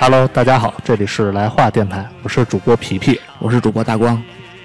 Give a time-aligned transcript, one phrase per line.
[0.00, 4.22] Hello，大家好，这里是来话电台，我是主播皮皮，我是主播大光。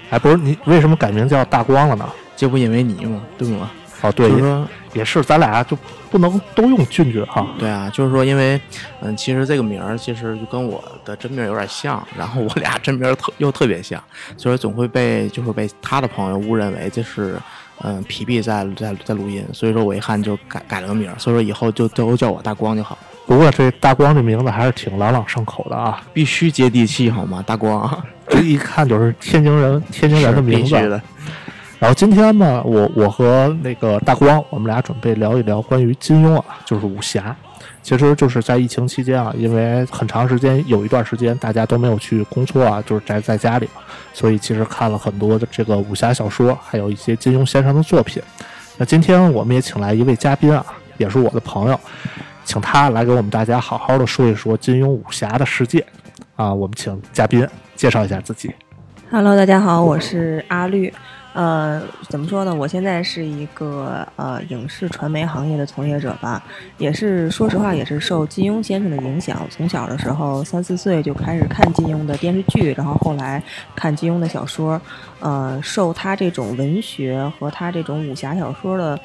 [0.08, 2.08] 哎，不是你为什么改名叫大光了呢？
[2.36, 3.20] 这不因为你吗？
[3.36, 3.68] 对吗？
[4.00, 5.76] 哦，对，就是说也是，咱俩就
[6.08, 7.44] 不能都用俊俊哈。
[7.58, 8.60] 对啊，就是说，因为
[9.00, 14.00] 嗯，其实这个名儿其实就跟我的真名有点像， 然后我俩真名特又特别像，
[14.36, 17.36] 所以总会被就是被他的朋友误认为这是
[17.82, 22.96] 嗯皮皮在在在录音，所以说我一看就改改了个名儿，所以说以后就都叫我大光就好，
[23.26, 27.42] 不过这大光这名字还是挺朗朗上口的啊，必须接地气好吗？
[27.46, 31.00] 大光， 这一看就是天津人，天津人的名字。
[31.78, 37.34] 然后今天呢，我我和那个大光，我们俩准备聊一聊关于金庸啊，就是武侠。
[37.82, 43.82] 其实就是在疫情期间啊，因为很长时间有一段时间大家都没有去工作啊，就是宅在家里嘛，
[44.14, 48.22] 所以其实看了很多的这个武侠小说，还有一些金庸先生的作品。
[48.78, 50.64] 那今天我们也请来一位嘉宾啊，
[50.96, 51.78] 也是我的朋友，
[52.44, 55.84] 请他来给我们大家好好的说一说金庸武侠的世界
[56.36, 56.52] 啊。
[56.52, 58.54] 我们请嘉宾介绍一下自己。
[59.10, 60.92] Hello，大家好，我是阿绿。
[61.32, 62.54] 呃，怎么说呢？
[62.54, 66.40] 我现在是一个呃影视传媒行业的从业者吧，
[66.78, 69.44] 也是说实话，也是受金庸先生的影响。
[69.50, 73.42] 从小的时候，三四岁就开始看金庸的电视剧，然后后来
[73.74, 74.80] 看金庸的小说，
[75.18, 78.96] 呃，受他这种文学和他这种武侠小说的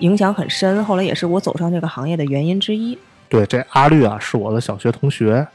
[0.00, 0.84] 影响很深。
[0.84, 2.98] 后来也是我走上这个行业的原因之一。
[3.28, 5.46] 对，这阿绿啊是我的小学同学。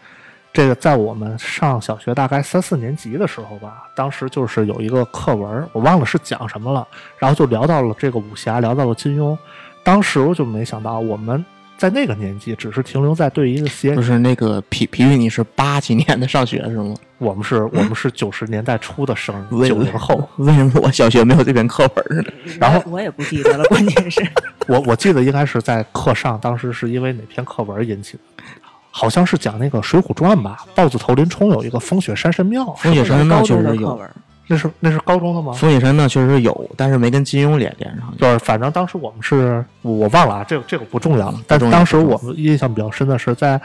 [0.52, 9.36] 这个在我们上小学大概三四年级的时候吧，当时就是有一个课文，我忘了是讲什么了，然后就聊到了这个武侠，聊到了金庸。
[9.84, 11.44] 当时我就没想到，我们
[11.78, 16.96] 在那个年纪只是停留在对一个些不，是那个皮皮皮，你是八几年的上学是吗？
[17.18, 19.36] 我们是我们是九十年代初的生
[19.68, 20.28] 九零后。
[20.38, 22.24] 为什么我小学没有这篇课本呢？
[22.60, 24.22] 然后我也不记得了，关键是。
[24.68, 28.44] 我我记得应该是在课上，当时是因为哪篇课文引起的？
[28.92, 34.00] 好像是讲那个《水浒传》吧，豹子头林冲有一个风雪山神庙，风雪山神庙高确实有。
[34.48, 35.54] 那是那是高中的吗？
[35.54, 38.14] 风雪山呢确实是有，但是没跟金庸连连上。
[38.18, 41.40] 就是反正当时我们是我忘了啊，这个这个不重要了。
[41.48, 43.60] 但当时我们印象比较深的是在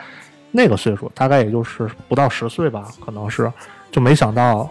[0.51, 3.53] 那个岁数，大概也就是不到十岁吧，可能是
[3.91, 4.71] 就没想到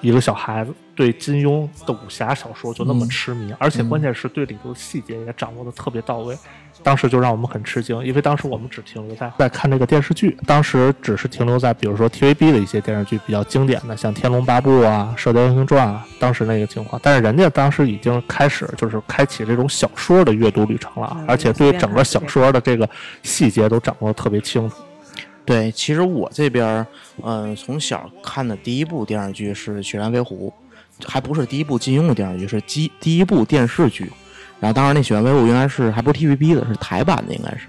[0.00, 6.36] 一个小孩子对金庸的武侠小说就那么嗯痴迷，而且关键是对里头的细节也掌握的特别到位。
[6.82, 17.00] 当时就让我们很吃惊，因为当时我们只停留在在看这个电视剧，当时只是停留在比如说 TVB 的一些电视剧比较经典的，像《天龙八部》啊、《射雕英雄传》啊，当时那个情况。
[17.02, 22.88] 但是人家当时已经开始就是开启这种小说的阅读旅程了，嗯而且对整个小说的这个
[23.22, 24.76] 细节都掌握的特别清楚。
[25.44, 26.86] 对，其实我这边儿，
[27.24, 30.52] 嗯、从小看的第一部电视剧是《雪山飞狐》，
[31.08, 34.12] 还不是第一部金庸的电视剧，是第第一部电视剧。
[34.60, 37.68] 然后当时那《血染飞狐》应该是还不是 TVB 的，是台版的应该是。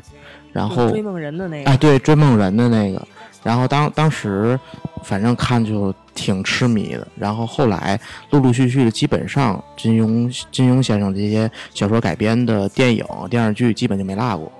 [0.51, 3.07] 然后追梦人的那个，哎，对，追梦人的那个。
[3.43, 4.59] 然后当当时
[5.03, 7.99] 反正看就挺痴迷的，然后后来
[8.31, 14.51] 陆陆续续的，基本上金庸金庸先生这些小说改编的电影电视剧基本就没落过。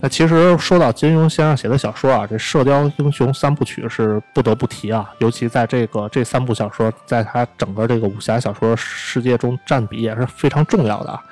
[0.00, 11.22] 那其实说到金庸先生写的小说啊，这《射雕英雄三部曲》是不得不提啊，尤其在这个这三部小说，在他整个这个武侠小说世界中占比也是非常重要的啊。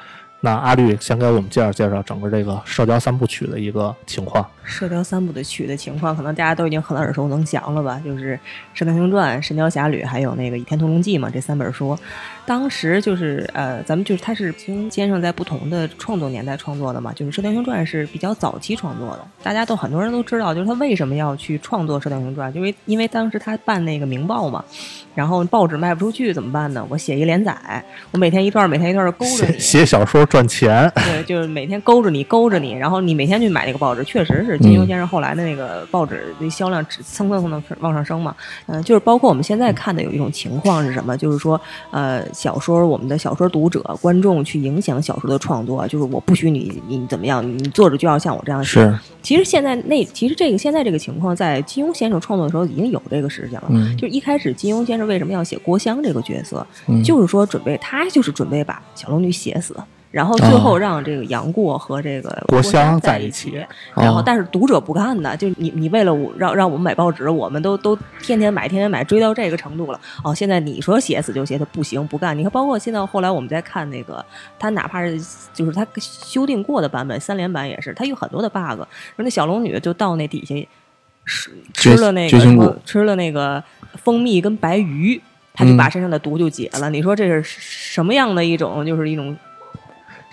[0.45, 4.45] 那阿绿先给我们介绍介绍整个这个《射雕三部曲》的一个情况。
[4.63, 7.99] 《射雕三部的曲的情况，可能大家都已经很耳熟能详了吧？
[8.05, 8.37] 就是
[8.75, 11.99] 《射雕英雄传》《神雕侠侣》还有那个《倚天屠龙记》嘛，这三本书。
[12.47, 24.63] 当时就是呃，咱们就是他是金庸先生在不同的创作年代创作的嘛，就是《射雕英雄传》是比较早期创作的，大家都很多人都知道，就是他为什么要去创作《射雕英雄传》，因为因为当时他办那个《明报》嘛，
[25.15, 26.87] 然后报纸卖不出去怎么办呢？
[26.91, 29.59] 我写一连载，我每天一段，每天一段的勾着。
[29.59, 38.35] 写小说赚钱，对，就是每天勾着你，勾着你，然后你每天去买那个报纸，确实是金庸先生后来的那个报纸的销量只蹭蹭蹭的往上升嘛。
[38.67, 41.17] 嗯、就是包括我们现在看的有一种情况是什么？
[41.17, 41.61] 就是说，
[41.93, 48.81] 呃，小说我们的小说读者、观众去影响小说的创作，就是我不许你你怎么样，你作者就要像我这样写。
[48.81, 53.67] 是，其实现在那其实这个现在这个情况，在金庸先生创作的时候已经有这个事情了。
[53.71, 59.77] 嗯就一开始金庸先生为什么要写郭襄这个角色，嗯就是说准备他就是准备把小龙女写死，
[60.15, 63.67] 然后最后让这个杨过和这个郭襄襄在一一起起。
[63.97, 70.01] 然后哦但是读者不干的，就你你为了我让让我们买报纸，我们都都天天买天天买，追到这个程度了。
[70.23, 72.39] 哦，现在你说写死就写，他不行不干。
[72.39, 74.25] 你看，包括现在后来我们在看那个，
[74.57, 75.21] 他哪怕是
[75.53, 78.79] 就是他修订过的版本，三连版也是，他有很多的 bug。
[78.79, 78.87] 说
[79.17, 80.55] 那小龙女就到那底下
[81.27, 83.61] 吃吃了那个吃了那个
[83.95, 85.21] 蜂蜜跟白鱼，
[85.53, 86.89] 他就嗯把身上的毒就解了。
[86.91, 89.37] 你说这是什么样的一种，就是一种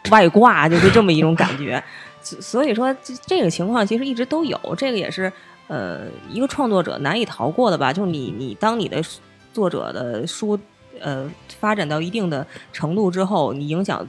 [0.09, 1.83] 外挂，就是这么一种感觉。
[2.24, 5.31] 所所以说这这个情况其实一直都有，这个也是。
[5.68, 9.01] 呃，一个创作者难以逃过的吧，就是你你当你的
[9.53, 10.59] 作者的书
[11.00, 11.31] 呃
[11.62, 14.06] 发展到一定的程度之后，你影响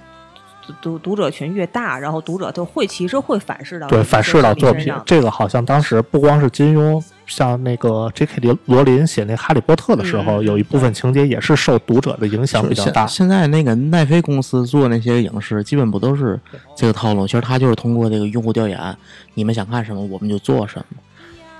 [0.67, 4.93] 读读读者群越大，然后读者就会其实会反噬到对，反噬到作品。
[5.07, 7.01] 这个好像当时不光是金庸，
[7.35, 8.43] 像那个 J.K.
[8.43, 13.07] 罗罗琳写那《哈利波特》的时候，嗯有一部分情节也是受读者的影响比较大。
[13.07, 16.39] 现现在那个奈飞公司做那些影视，基本不都是
[16.77, 17.27] 这个套路？
[17.27, 18.79] 其实他就是通过这个用户调研，
[19.33, 20.85] 你们想看什么，我们就做什么。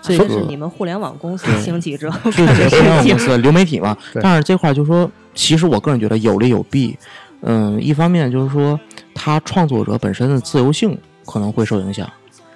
[0.03, 3.09] 这个这是你们互联网公司兴起之后互联网。
[3.09, 3.97] 公司 流媒体嘛。
[4.21, 6.99] 但是这块儿就说，其实我个人觉得有利有弊。
[7.41, 8.79] 嗯，一方面就是说，
[9.15, 12.09] 他创作者本身的自由性可能会受影响，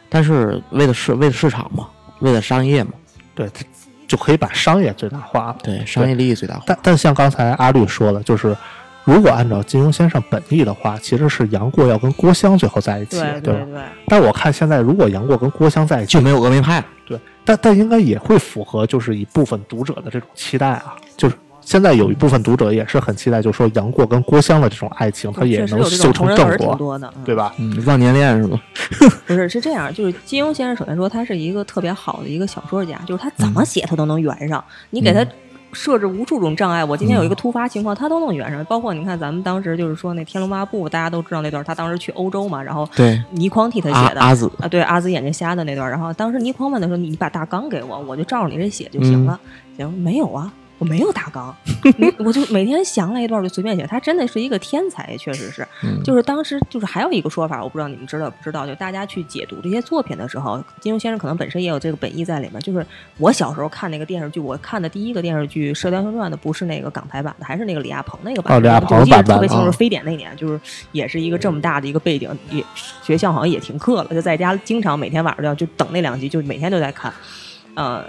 [0.08, 1.88] 但是为了市为了市场嘛，
[2.20, 2.90] 为了商业嘛，
[3.36, 3.64] 对，它
[4.08, 5.56] 就可以把商业最大化了。
[5.62, 6.64] 对商业利益最大化。
[6.66, 8.56] 但但像刚才阿绿说的，就是
[9.04, 13.66] 如果按照金庸先生本意的话，其实是杨过要跟郭襄最后在一起，对对吧？
[13.66, 16.86] 对，但我看现在如果杨过跟郭襄在一起，就没有峨眉派了。
[17.06, 21.36] 对，但但应该也会符合就是一部分读者的这种期待啊，就是。
[21.66, 27.52] 现在有一部分读者也是很期待，就是说杨过跟郭襄的这种爱情，他也能修有这种同成正人文挺果，多的，嗯对吧？
[27.58, 28.56] 嗯，忘年恋是吗？
[29.26, 35.26] 不是，是这样，就是金庸先生首先说他是一个特别好的一个小说家，就是他怎么写他都能圆上，你给他
[35.72, 38.64] 设置无数种障碍，我今天有一个突发情况，他都能圆上。
[38.66, 44.20] 包括你看咱们当时就是说那《天龙八部》，大家都知道那段，他当时去欧洲嘛，然后对，倪匡替他写的。
[44.20, 49.38] 阿阿紫，啊，对，阿紫眼睛瞎的那段，然后当时倪匡问他说：“你你把大纲给我，我就照着你这写就行了。
[49.76, 51.56] 行，没有啊，我没有大纲，
[52.20, 53.86] 我就每天想了一段就随便写。
[53.86, 55.66] 他真的是一个天才，确实是。
[55.82, 62.60] 嗯就是当时就是还有一个说法，我不知道你们知道不知道，就大家去解读这些作品的时候，金庸先生可能本身也有这个本意在里面。
[62.60, 62.86] 就是
[63.18, 68.56] 我小时候看那个电视剧，我看的第一个电视剧《射雕英雄传》的不是那个港台版的，还是那个李亚鹏那个版的。
[68.56, 70.60] 哦李亚鹏我记得特别清楚，啊非典那年就是
[70.92, 72.62] 也是一个这么大的一个背景，也
[73.02, 77.12] 学校好像也停课了，就在家经常每天晚上就要就等那两集，就每天都在看。
[77.74, 78.04] 呃，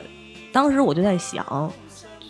[0.52, 1.72] 当时我就在想。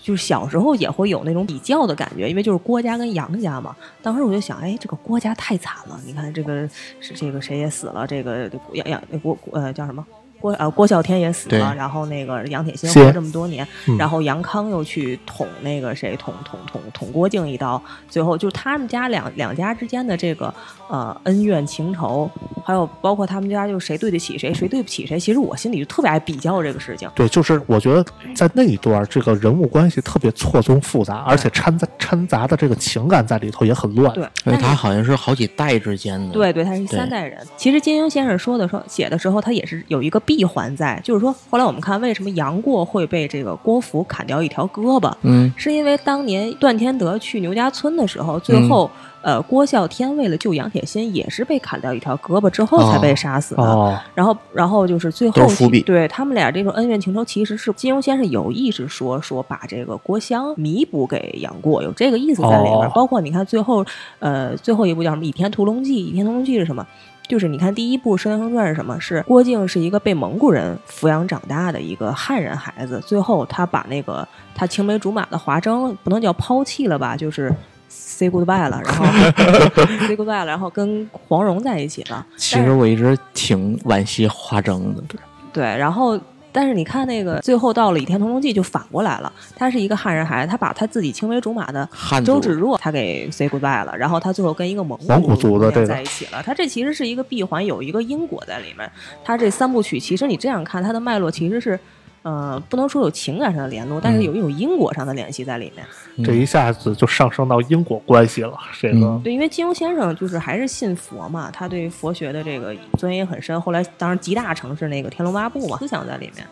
[0.08, 3.76] 就是小时候也会有那种比较的感觉，因为就是郭家跟杨家嘛。
[4.02, 6.66] 当时我就想，哎，这个郭家太惨了，你看这个
[7.02, 10.08] 是这个谁也死了，这个杨杨郭呃叫什么？
[10.40, 20.54] 郭呃郭啸天也死了，然后那个杨铁心活了这么多年，嗯然后杨康又去捅那个谁捅捅捅捅郭靖一刀，最后就他们家两两家之间的这个
[20.90, 22.30] 呃恩怨情仇，
[22.64, 27.10] 还有包括他们家就是谁对得起谁，谁对不起谁，其实我心里就特别爱比较这个事情。
[27.16, 28.06] 对，就是我觉得
[28.36, 34.14] 在那一段，这个人物关系特别错综复杂，而且掺杂掺杂的这个情感在里头也很乱。
[34.14, 36.34] 对，而但是且他好像是好几代之间的。
[36.34, 37.46] 对对，他是三代人。
[37.58, 48.92] 其实金庸先生说的说写的时候，他也是有一个闭环在，就是说后来我们看为什么杨过会被这个郭芙砍掉一条胳膊，嗯，是因为当年段天德去牛家村的时候，最后、
[49.22, 53.64] 呃郭啸天为了救杨铁心，也是被砍掉一条胳膊之后才被杀死的。
[53.64, 62.88] 哦，然后，然后就是最后是伏笔对他们俩这种恩怨情仇，其实是金庸先生有意识说说把这个郭襄弥补给杨过，有这个意思在里面。
[62.88, 63.86] 哦包括你看最后，
[64.20, 66.86] 呃，最后一部叫什么《倚天屠龙记》，《倚天屠龙记》是什么？
[67.28, 69.00] 就是你看第一部《射雕英雄传》是什么？
[69.00, 77.54] 是郭靖是一个被蒙古人抚养长大的一个汉人孩子，最后他把那个他青梅竹马的华筝不能叫抛弃了吧，就是
[77.90, 79.06] say goodbye 了，然后
[80.08, 82.26] say goodbye 了，然后跟黄蓉在一起了。
[82.38, 85.02] 其实我一直挺惋惜华筝的。
[85.08, 85.20] 对
[85.54, 86.20] 对，然后
[86.52, 96.42] 但是你看那个最后到了《倚天屠龙记》就反过来了，他是一个汉人孩子，他把他自己青梅竹马的汉族周芷若他给 say goodbye 了，然后他最后跟一个蒙蒙古族的人在一起了。
[96.44, 98.90] 他这其实是一个闭环，有一个因果在里面。
[99.24, 101.80] 他这三部曲其实你这样看，它的脉络其实是。
[102.28, 106.26] 呃，不能说有情感上的联络，但是有一种因果上的联系在里面。
[106.26, 108.58] 这一下子就上升到因果关系了。
[108.82, 113.62] 这个、嗯对，因为金庸先生就是还是信佛嘛，他对佛学的这个钻研很深。
[113.62, 116.46] 后来当然集大成是那个《天龙八部》嘛，思想在里面。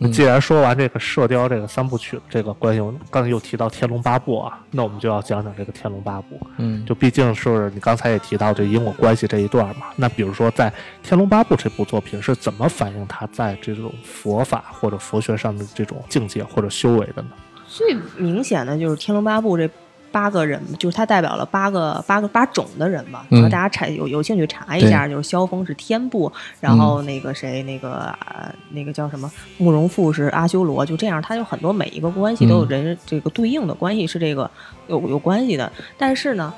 [0.00, 6.36] 嗯既然说完这个射雕这个三部曲这个关系，我刚才又提到《天龙八部》啊，那我们就要讲讲这个《天龙八部》。
[6.58, 9.86] 嗯，就毕竟是你刚才也提到这因果关系这一段嘛。
[9.96, 10.70] 那比如说在
[11.02, 17.28] 《天龙八部》这部作品是怎么反映他在这种佛法或者佛学上的这种境界或者修为的呢？
[17.66, 19.68] 最明显的就是《天龙八部》这
[20.10, 23.24] 八个人，就是他代表了八个八个八种的人嘛。
[23.28, 34.50] 然后嗯大家查有有兴趣查一下，就是萧峰是天部，然后那个谁那个、呃、那个叫什么慕容复是阿修罗，就这样，他有很多每一个关系都有人、这个对应的关系是这个
[34.86, 35.70] 有有关系的。
[35.96, 36.52] 但是呢。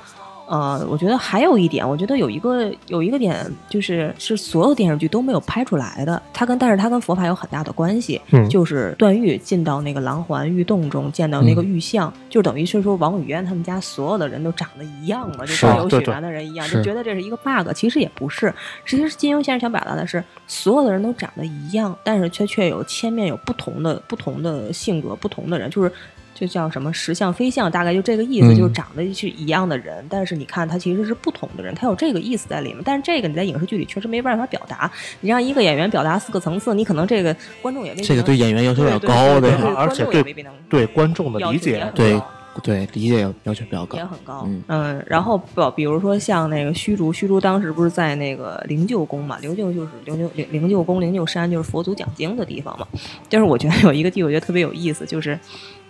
[0.51, 6.21] 呃，我觉得还有一点，我觉得有一个有一个点，就是是所有电视剧都没有拍出来的。
[6.33, 17.71] 它跟但是它跟佛法有很大的关系，嗯就是段誉进到那个狼环玉洞中见到那嗯个玉像，就等于是说王语嫣他们家所有的人都长得一样嘛，就是啊有血缘的人一样，是就觉得这是一个 bug。
[17.73, 18.53] 其实也不是，
[18.85, 25.89] 其实金庸先生想表达的是，所有的人都长得一样，但是却却有千面有不同的不同的性格，不同的人，就是。
[26.33, 32.81] 就叫什么实相非相，大概就这个意思，嗯就是长得是一样的人，但是你看他其实是不同的人，他有这个意思在里面。
[32.83, 42.19] 但是这个你在影视剧里确实没办法表达，你让一个演员表达四个层次，你可能这个观众也未必这个对演员要求对比较高的对对对呀，而且对观众的理解对
[42.63, 44.03] 对，理解要要求比较高也。
[44.03, 49.37] 很高，嗯然后比，比如说像那个虚竹，虚竹当时不是在那个灵鹫宫嘛？
[49.39, 52.87] 灵鹫就是灵鹫灵灵鹫宫、灵鹫山，就是佛祖讲经的地方嘛。
[53.29, 55.37] 就是我觉得有一个地，我觉得特别有意思，就是。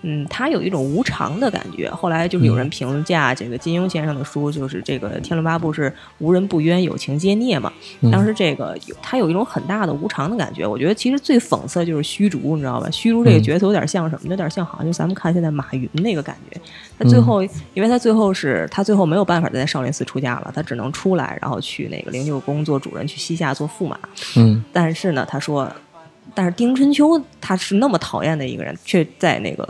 [0.04, 1.90] 嗯，他有一种无常的感觉。
[1.90, 7.72] 后来就是有人评价这个金庸先生的书，就是这个《天龙八部》是无人不冤，有情皆孽嘛。
[8.02, 10.66] 嗯当时这个有它有一种很大的无常的感觉。
[10.66, 12.90] 我觉得其实最讽刺的就是虚竹，你知道吧？
[12.92, 14.30] 虚竹这个嗯角色有点像什么？
[14.30, 16.60] 有点像好像就咱们看现在马云那个感觉。
[16.98, 17.44] 他最后，
[17.74, 23.98] 因为他最后是他最后没有办法再在少林寺出家了，他只能出来，然后去那个灵鹫宫做主人，去西夏做驸马。
[24.36, 25.72] 嗯但是呢，他说，
[26.34, 29.68] 但是丁春秋他是那么讨厌的一个人，却在那个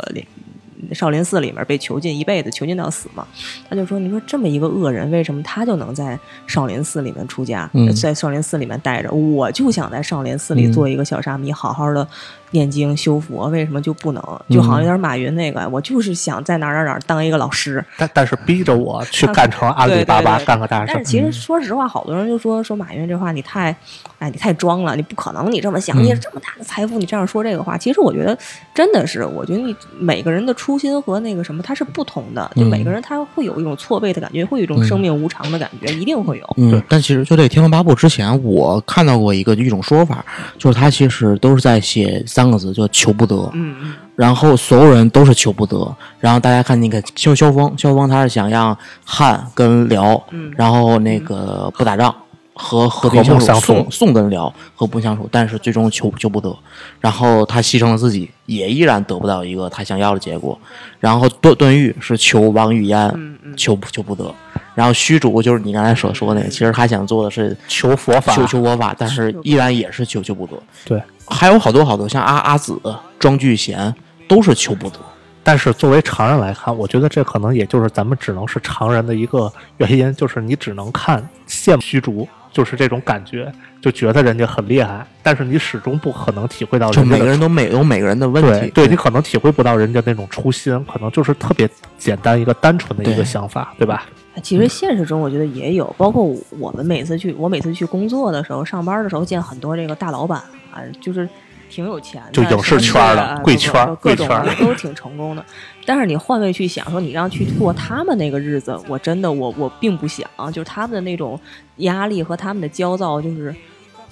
[0.93, 3.25] 少林寺里面被囚禁一辈子，囚禁到死嘛。
[3.69, 9.11] 他就说：“你说这么一个恶人，为什么他就能在少林寺里面出家，嗯在少林寺里面待着？
[9.11, 12.05] 我就想在少林寺里嗯做一个小沙弥，好好的
[12.51, 14.21] 念经修佛，为什么就不能？
[14.49, 17.83] 就好像有点马云那个，我就是想在哪儿哪儿哪儿当一个老师。
[17.97, 23.75] 但但是逼着我去干成阿里巴巴干个大事儿但是，其实说实话，好多人就说说马云这话你太，
[24.19, 26.03] 哎，你太装了，你不可能，你这么想，嗯。
[26.03, 28.37] 你这么大的财富，你这样说这个话，其实我觉得
[28.73, 36.53] 真的是，我觉得你每个人的初心和那个什么，它是不同的，就嗯每个人他会有一种错位的感觉，会有一种生命无常的感觉，一定会有。
[36.57, 40.25] 嗯，但其实就这《天龙八部》之前，我看到过一个一种说法，
[40.57, 43.35] 就是他其实都是在写三个字，叫求不得。
[43.53, 45.95] 嗯嗯然后所有人都是求不得。
[46.19, 52.13] 然后大家看那个萧萧峰，萧峰他是想让汉跟辽，嗯然后那个不打仗。
[52.61, 56.55] 和和平和睦相处，相处宋宋跟辽和平相处，但是最终求求不得，
[56.99, 60.57] 然后他牺牲了自己，也依然得不到一个他想要的结果。
[60.99, 64.31] 然后段段誉是求王语嫣，嗯嗯，求求不得。
[64.75, 70.53] 然后虚竹就是你刚才所说的那个，其实他想做的是求佛法，求求佛法，但是依然也是求求不得。
[70.85, 72.79] 对，还有好多好多，像阿阿紫、
[73.19, 73.93] 庄聚贤
[74.27, 74.97] 都是求不得。
[75.43, 94.05] 但是作为常人来看，我觉得这可能也就是咱们只能是常人的一个原因，就是你只能看羡慕虚竹，就是这种感觉，就觉得人家很厉害，但是你始终不可能体会到每个人都每有每个人的问题，对对，你可能体会不到人家那种初心，可能就是特别简单一个单纯的一个想法，对吧？
[94.43, 96.23] 其实现实中我觉得也有，包括
[96.59, 100.39] 我们每次去，我每次去工作的时候，上班的时候见很多这个大老板
[100.71, 101.27] 啊，就是
[101.69, 105.45] 挺有钱的，就影视圈的啊贵圈各种贵圈都挺成功的。
[105.85, 111.39] 但是你换位去想，说你让去过他们那个日子，我真的我我并不想，就是他们的那种
[111.77, 113.55] 压力和他们的焦躁，就是，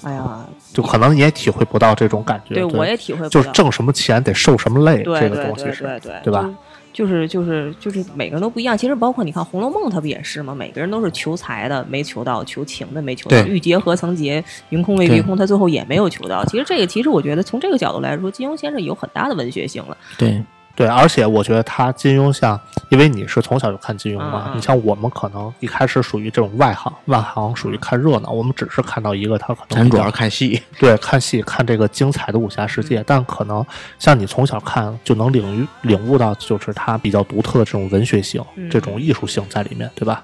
[0.04, 2.56] 哎呀，就可能你也体会不到这种感觉。
[2.56, 6.50] 对我也体会不到，就是挣什么钱得受什么累，这个东西是，对对对吧？
[6.92, 8.76] 就是就是就是每个人都不一样。
[8.76, 10.56] 其实包括你看《红楼梦》，它不也是吗？
[10.56, 16.44] 每个人都是求财的没求到，求情的没求到，对欲结何曾结，云空未必空，他最后也没有求到。
[16.46, 19.96] 其实这个，其实我觉得从这个角度来说，金庸先生有很大的文学性了。
[20.18, 20.44] 对
[20.80, 22.58] 对，而且我觉得他金庸像，
[22.88, 33.66] 因为你是从小就看金庸嘛，嗯嗯你像我们可能一开始属于这种外行，外行属于看热闹，我们只是看到一个他可能咱主要是看戏，对看戏看这个精彩的武侠世界，但可能
[33.98, 40.24] 像你从小看就能领域领悟到，就是他比较独特的这种文学性、嗯这种艺术性在里面，对吧？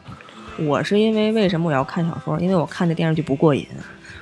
[0.57, 2.39] 我是因为为什么我要看小说？
[2.39, 3.67] 因为我看这电视剧不过瘾。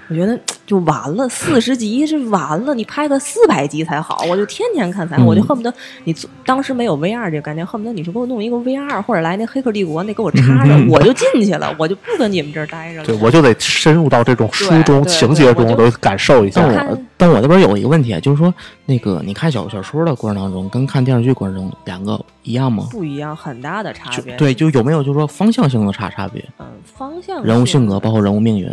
[0.09, 4.23] 我觉得就完了，四十集是完了，你拍个四百集才好。
[4.29, 13.05] 我就天天看才好，嗯我就恨不得你做当时没有 VR 这个概念，恨不得你就给我弄一个 VR，或者来那《黑客帝国》那给我插上，我就进去了，我就不跟你们这儿待着了。
[13.05, 16.87] 对，我就得深入到这种书中情节中，对我就都感受一下但。
[16.87, 18.53] 我但我这边有一个问题啊，就是说
[18.85, 22.87] 那个你看小小说的过程当中，跟看电视剧过程中两个一样吗？
[22.91, 24.35] 不一样，很大的差别。
[24.35, 26.43] 对，就有没有就是说方向性的差差别？
[26.59, 28.69] 嗯，方向人物性格包括括人物命运，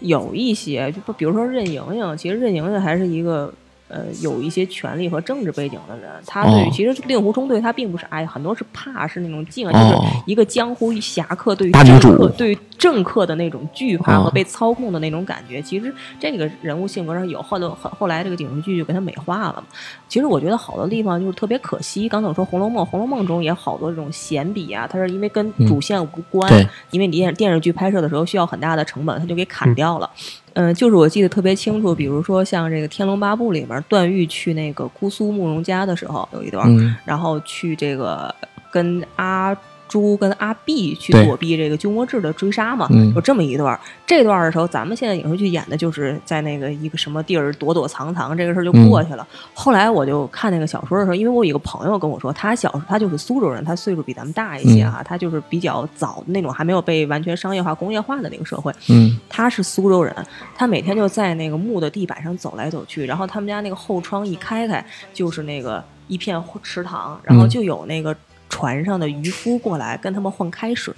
[0.00, 3.52] 有一些，就比如说任盈盈，其实任盈盈还是一个
[3.88, 15.60] 呃有一些权力和政治背景的人，他对于哦其实令狐冲对他并不是爱，很多是怕，是那种敬爱，就是哦一个江湖侠客对于政客对于政客的那种惧怕和哦被操控的那种感觉。
[15.60, 19.64] 其实这个人物性格上有，后头后后来这个影视剧就给他美化了嘛。
[20.08, 30.08] 其实我觉得好多地方就是特别可惜，刚才我说《红楼梦》，《红楼梦》中也好多这种闲笔啊，它是因为跟主线无关，对因为你电电视剧拍摄的时候需要很大的成本，它就给砍掉了。
[30.16, 38.34] 嗯、就是我记得特别清楚，比如说像这个《天龙八部》里面，段誉去那个姑苏慕容家的时候有一段，嗯，然后去这个
[38.70, 39.56] 跟阿
[39.88, 43.80] 朱跟阿碧去躲避这个鸠摩智的追杀嘛，嗯有这么一段儿。
[44.06, 49.26] 这段儿的时候，咱们现在影视剧演的就是在那个一个什么地儿躲躲藏藏，这个事儿就过去了。
[49.54, 58.72] 后来我就看那个小说的时候，因为我有一个朋友跟我说，他小时他就是苏州人，他岁数比咱们大一些哈，他就是比较早那种还没有被完全商业化、工业化的那个社会。
[58.88, 60.14] 嗯，他是苏州人，
[60.54, 68.14] 他每天就在那个木的地板上走来走去，然后他们家那个后窗一开开，就是那个一片池塘，然后嗯就有那个。
[68.48, 70.94] 船上的渔夫过来跟他们换开水，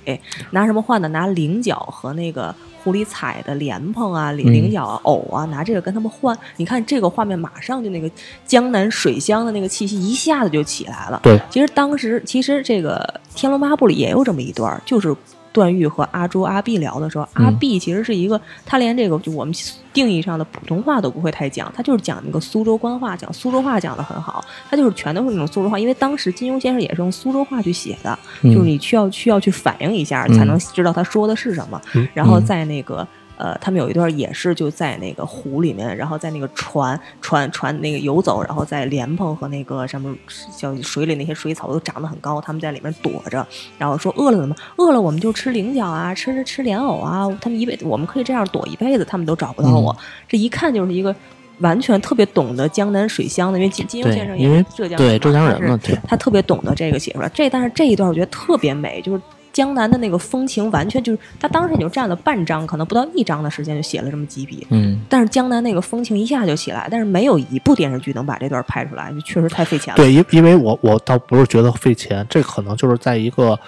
[0.51, 1.11] 拿什么换的？
[1.11, 2.55] 拿菱角和那个
[2.85, 6.39] 湖里采的莲蓬啊、菱嗯菱角啊、藕啊，拿这个跟他们换。
[6.57, 8.09] 你看这个画面，马上就那个
[8.47, 11.19] 江南水乡的那个气息一下子就起来了。
[11.25, 13.03] 对，其实当时其实这个
[13.37, 15.15] 《天龙八部》里也有这么一段，就是
[15.53, 17.47] 段誉和阿朱、阿碧聊的时候，嗯。
[17.47, 19.53] 阿碧其实是一个他连这个就我们
[19.93, 28.53] 定义上的普通话都不会太讲，他就是讲那个苏州官话，讲苏州话讲的很好，他就是全都是那种苏州话，因为当时金庸先生也是用苏州话去写的，嗯。
[28.53, 30.35] 就是你需要需要去反应一下，嗯。
[30.35, 31.81] 才能知道他说的是什么。
[31.95, 32.07] 嗯。
[32.15, 32.45] 然后嗯。
[32.45, 33.07] 在那个
[33.41, 40.15] 呃，他们有一段也是就在那个湖里面，然后在那个船船船那个游走，然后在莲蓬和那个什么
[40.55, 43.47] 叫水里那些水草都长得很高，他们在里面躲着，
[43.79, 49.97] 然后说饿了怎么饿了我们就吃菱角啊，吃吃莲藕啊，他们一辈子我们可以这样躲一辈子，他们都找不到我。
[50.29, 51.15] 这一看就是一个。
[51.61, 57.31] 完全特别懂得江南水乡的，因为金金庸先生也是浙江对人浙江人嘛对他特别懂得这个写出来。
[57.35, 59.21] 这但是这一段我觉得特别美，就是
[59.61, 64.67] 江南的那个风情，完全就是他当时也就占了半张，可能不到一张的时间就写了这么几笔。
[64.71, 69.97] 嗯，但是江南那个风情一下就起来，但是没有一部电视剧能把这段拍出来，就确实太费钱了。
[69.99, 73.59] 对，因因为我我倒不是觉得费钱，这可能就是在一个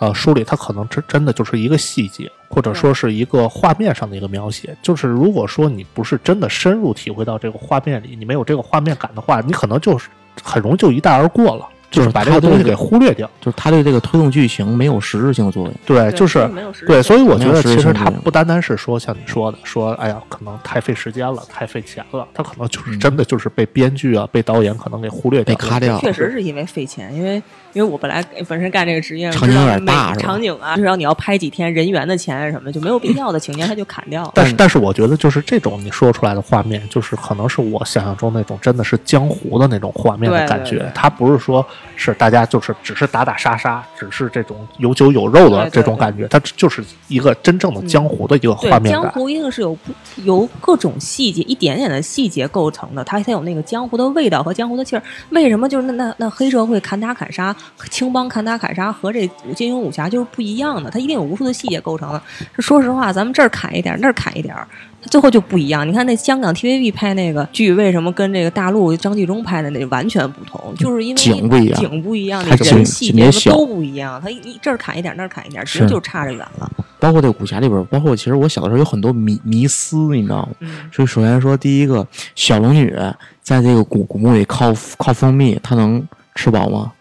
[0.00, 4.76] 呃书里，它可能真真的就是一个细节，或者说是一个画面上的一个描写。
[4.82, 10.08] 就是如果说你不是真的深入体会到这个画面里，你没有这个画面感的话，你可能就是
[10.42, 13.30] 很容易就一带而过了，就是把这个东西给忽略掉。
[13.40, 15.74] 就是他对这个推动剧情没有实质性作用。
[15.84, 16.48] 对，就是
[16.86, 34.32] 对，所以我觉得其实它实质性作用不单单是说像你说的，说哎呀，可能太费时间了，太费钱了，他可能就是真的就是被编剧啊、被导演可能给忽略掉，被卡掉确实是因为费钱，因为因为我本来本身干这个职业，场景有点大场景啊，至少你要拍几天，人员的钱啊什么的，就没有必要的情节他就砍掉了。
[34.34, 40.90] 但是，但是我觉得就是这种你说出来的画面，就是可能是我想象中那种真的是江湖的那种画面的感觉对对。
[40.94, 49.02] 它不是说是大家就是只是打打杀杀，只是这种有酒有肉的这种感觉，它就是一个真正的江湖的一个画，面感。
[49.02, 49.78] 江湖一定是有
[50.24, 55.02] 由各种细节、一点点的细节构成的，它才有那个江湖的味道和江湖的气儿。
[55.30, 57.54] 为什么就是那那那黑社会砍打砍杀、
[57.90, 60.90] 青帮砍打砍杀和这金庸武侠就是不一样的？
[60.90, 62.22] 它一定有无数的细节构成的。
[62.58, 64.66] 说实话，咱们这儿砍一点儿，那儿砍一点儿。
[64.95, 65.86] 它最后就不一样。
[65.86, 70.74] 你看那香港 TVB 拍那个剧，为什么跟这个大陆张纪中拍的那完全不同？
[70.76, 74.20] 就是因为景不一样景不一样，那人细节都不一样。
[74.20, 76.70] 他一一这儿砍一点儿，那儿砍一点儿，其实就差着远了。
[76.98, 80.48] 包括这个武侠里边儿，包括其实我小的时候有很多迷迷思，你知道吗？
[80.60, 82.94] 嗯，所以首先说，第一个小龙女
[83.42, 86.02] 在这个古古墓里靠靠蜂蜜，她能
[86.34, 86.92] 吃饱吗？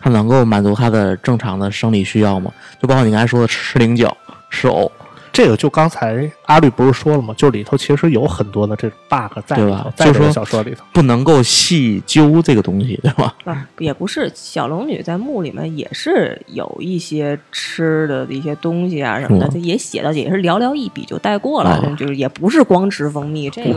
[0.00, 2.50] 她能够满足她的正常的生理需要吗？
[2.82, 4.14] 就包括你刚才说的吃菱角、
[4.50, 4.90] 吃藕，
[5.32, 7.32] 这个就刚才阿绿不是说了吗？
[7.36, 10.84] 就里头其实有很多的这种 bug 在里对吧，头在这个就说小说里头。
[10.92, 13.34] 不能够细究这个东西，对吧？
[13.44, 23.72] 啊，也不是，小龙女在墓里面也是有一些吃的一些东西啊什么的，嗯也写到，也是寥寥一笔就带过了，啊就是也不是光吃蜂蜜，这个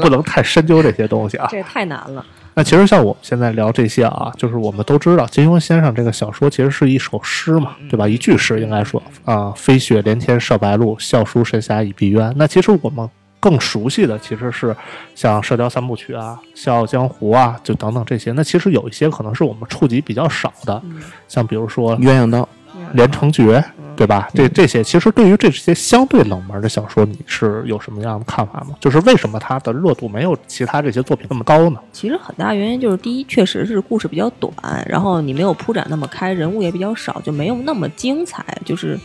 [0.00, 1.48] 不能太深究这些东西啊。
[1.50, 2.24] 这太难了。
[2.56, 8.06] 那其实像我们现在聊这些啊，就是我们都知道金庸先生这个小说其实是一首诗嘛，对吧？
[8.06, 12.32] 一句诗应该说啊，“飞雪连天射白鹿，笑书神侠倚碧鸳”。
[12.38, 13.08] 那其实我们
[13.40, 14.74] 更熟悉的其实是
[15.14, 18.30] 像《射雕三部曲》啊，《笑傲江湖》啊，就等等这些。
[18.32, 22.48] 那其实有一些可能是我们触及比较少的，嗯像比如说《鸳鸯刀，
[22.92, 24.28] 连城诀》，嗯对吧？
[24.34, 28.74] 这这些其实对于这些相对冷门的小说，你是有什么样的看法吗？
[28.80, 31.80] 就是为什么它的热度没有其他这些作品那么高呢？
[31.92, 34.52] 其实很大原因就是，第一，确实是故事比较短，
[34.88, 38.44] 然后你没有铺展那么开，人物也比较少，就没有那么精彩。
[38.64, 38.98] 就是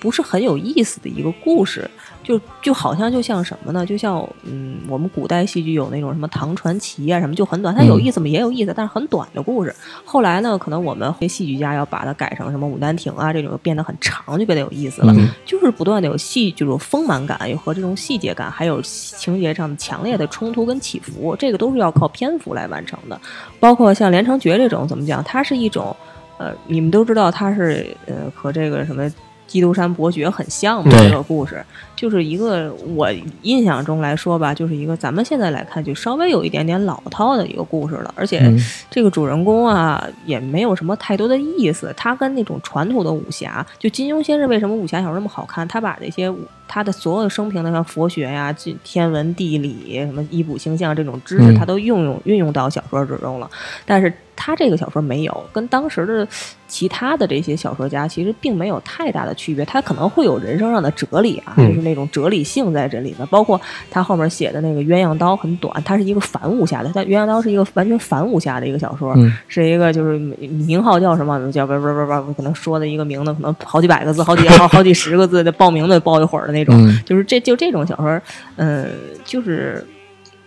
[0.00, 1.88] 不是很有意思的一个故事。
[2.22, 3.84] 就就好像就像什么呢？
[3.84, 8.28] 就像嗯，我们古代戏剧有那种什么唐传奇啊什么，就很短，它有意思吗？
[8.28, 9.74] 也有意思，但是很短的故事。
[10.04, 15.12] 后来呢，可能我们戏剧家要把它改成什么《牡丹亭》啊这种，变得很长，就变得有意思了。
[15.44, 23.20] 就是不断的有戏，这种丰满感，有和这种细节感，还有情节上的强烈的冲突跟起伏，这个都是要靠篇幅来完成的。
[23.58, 25.24] 包括像《连城诀》这种，怎么讲？
[25.24, 25.94] 它是一种
[26.38, 29.10] 呃，你们都知道，它是呃和这个什么。
[29.52, 30.90] 基督山伯爵很像嘛？
[30.96, 31.62] 这个故事
[31.94, 33.06] 就是一个我
[33.42, 38.14] 印象中来说吧，就是一个咱们现在来看就稍微有一点点老套的一个故事了。
[38.16, 38.50] 而且
[38.90, 41.92] 这个主人公啊也没有什么太多的意思。
[41.94, 45.68] 他跟那种传统的武侠，就金庸先生为什么武侠小说那么好看？
[45.68, 46.32] 他把这些
[46.74, 48.50] 他的所有生平的像佛学呀、
[48.82, 53.50] 天文地理、什么医卜星象这种知识，他都运用运用到小说之中了。
[53.84, 56.26] 但是他这个小说没有，跟当时的。
[56.72, 63.28] 其他的这些小说家其实并没有太大的区别，他可能会有人生上的哲理啊，就是那种哲理性在这里面。
[63.28, 69.14] 包括他后面写的那个《鸳鸯刀》很短，它是一个反武侠的，他《鸳鸯刀》是一个完全反武侠的一个小说，
[69.48, 78.20] 是一个就是名号叫什么叫不不不不，可能说的一个名字可能好几百个字，好几好 好几十个字的报名的报一会儿的那种，就是这就这种小说，
[78.56, 78.90] 嗯，
[79.24, 79.84] 就是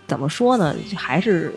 [0.06, 1.52] 怎么说呢，还是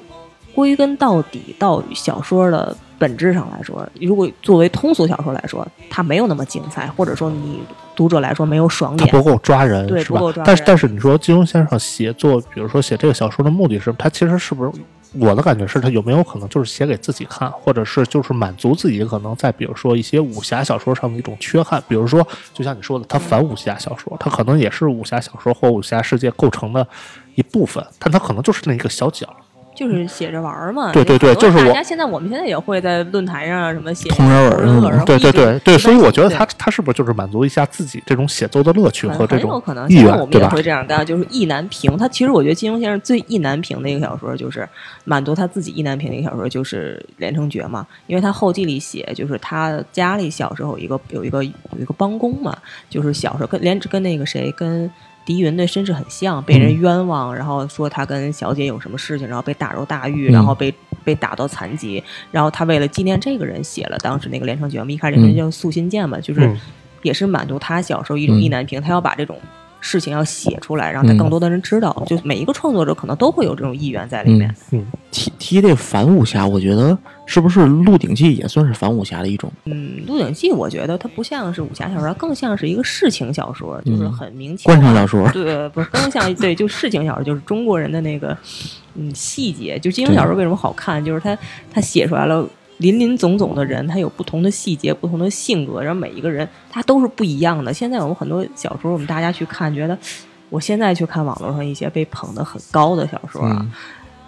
[0.54, 2.76] 归根到底到小说的。
[3.00, 7.62] 本质上来说，如果作为通俗小说来说，它没有那么精彩，或者说你
[7.96, 10.46] 读者来说没有爽点，它不够抓人，对，不够抓人。
[10.46, 14.72] 但是但是你说金庸先生写作，比如说写这个小说的目的是，他其实是不是
[15.14, 26.88] 我的感觉是他有没有可能就是写给自己看，或者是就是满足自己可能在比如说一些武侠小说上的一种缺憾，比如说就像你说的，他反武侠小说，他可能也是武侠小说或武侠世界构成的
[27.34, 29.28] 一部分，但他可能就是那一个小角。
[29.80, 41.98] 就是写着玩嘛，对对对，就是大家现在我们现在也会在论坛上什么写同人文，对对对对，所以我觉得他他是不是就是满足一下自己这种写作的乐趣和这种意愿，我们也会这样干，就是意难平。
[41.98, 44.68] 他其实我觉得金庸先生最意难平的一个小说，就是
[45.06, 47.88] 满足他自己意难平的一个小说，就是《连城诀》嘛。
[48.08, 52.54] 因为他后记里写，就是他家里小时候有一个有一个有一个帮工嘛，
[52.90, 54.92] 就是小时候跟连跟那个谁跟。
[55.26, 64.80] 狄云的身世很像，被人冤枉，然后说他跟小姐有什么事情，然后被打入大狱，然后被被打到残疾，然后他为了纪念这个人，写了当时那个连城诀。
[64.80, 66.56] 我们一开始人叫素心剑嘛，就是
[67.04, 69.38] 也是满足他小时候一种意难平，他要把这种。
[69.82, 72.04] 事情要写出来，让他更多的人知道。
[72.06, 74.54] 就每一个创作者可能都会有这种意愿在里面。
[75.50, 79.52] 提这个反武侠，我觉得是不是《鹿鼎记》也算是反武侠的一种？
[79.66, 84.66] 嗯，《鹿鼎记》我觉得它不像是武侠小说，更像是一个世情小说，就是很明情。
[84.66, 85.28] 官场小说。
[85.32, 88.38] 对，不是更像对，就世情小说，就是中国人的那个
[88.94, 89.80] 嗯细节。
[89.80, 91.04] 就金庸小说为什么好看？
[91.04, 91.36] 就是他
[91.74, 92.48] 他写出来了。
[92.78, 97.74] 林林总总的人，他有不同的细节、不同的性格，然后每一个人他都是不一样的。
[97.74, 99.98] 现在我们很多小说，我们大家去看，觉得
[100.50, 103.68] 我现在去看网络上一些被捧得很高的小说啊。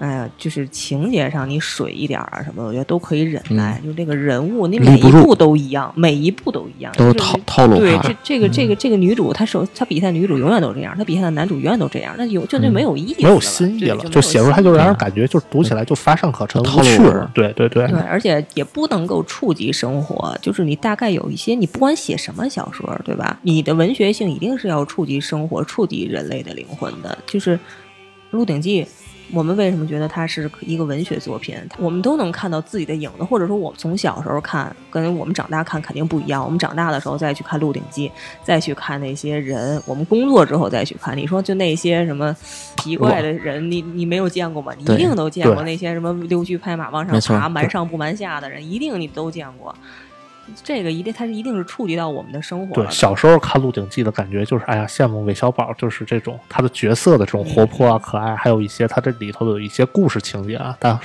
[0.02, 3.80] 哎呀，就是情节上你水一点啊什么，我觉得都可以忍耐。
[3.86, 7.78] 就这个人物，你每一步都一样，每一步都一样，都是套套路。
[7.78, 16.98] 对，这这个这个这个女主，她手她比赛女主永远都这样，她比赛的男主永远都这样，那有就那没有意思，没有新意了，就写出来就让人感觉就是读起来就乏善可陈，无趣。
[17.36, 17.88] 对对对。
[17.88, 23.40] 对，而且也不能够触及生活，就是你大概有一些，你不管写什么小说，对吧？
[23.44, 27.56] 你的文学性一定是要触及生活、触及人类的灵魂的，就是
[28.32, 28.84] 《鹿鼎记》。
[29.34, 31.58] 我们为什么觉得它是一个文学作品？
[31.78, 36.44] 我们都能看到自己的影子，或者说，我们从小时候看，跟我们长大看肯定不一样。
[36.44, 38.10] 我们长大的时候再去看《鹿鼎记》，
[38.44, 42.36] 再去看那些人，我们工作之后再去看，你说就那些什么
[42.78, 44.74] 奇怪的人，你你没有见过吗？
[44.78, 49.74] 你一定都见过那些什么溜须拍马往上爬、瞒上不瞒下的人，一定你都见过。
[50.64, 52.74] 这个一定，它是一定是触及到我们的生活。
[52.74, 60.76] 对，小时候看《鹿鼎记》的感觉就是，哎呀，羡慕韦小宝，就是这种他的角色的这种活泼啊、可爱，还有一些他这里头的一些故事情节啊。
[60.80, 60.98] 但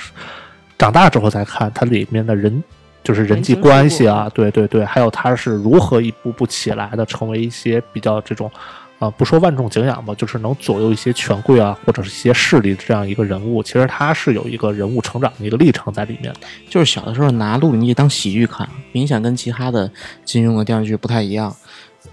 [0.77, 2.63] 长大之后再看，它里面的人
[3.03, 8.51] 就是人际关系啊，对对对，还有他是如何一步步起来的，成为一些比较这种。
[8.99, 16.33] 啊，不说万众景仰吧，就是能左右一些权贵啊，或者是一些势力这样一个人物，其实他是有一个人物成长的一个历程在里面。
[16.67, 19.91] 就是小的时候拿《鹿鼎记》当喜剧看，明显跟其他的
[20.25, 21.55] 金庸的电视剧不太一样，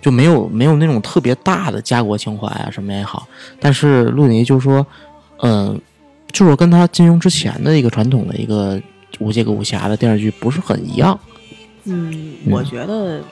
[0.02, 3.26] 就没有没有那种特别大的家国情怀啊什么也好。
[3.58, 4.86] 但是《鹿鼎记》就是说，
[5.40, 5.80] 嗯，
[6.32, 8.78] 就是跟他金庸之前的一个传统的一个
[9.20, 11.18] 无界个武侠的电视剧不是很一样。
[11.84, 13.22] 嗯，我觉得。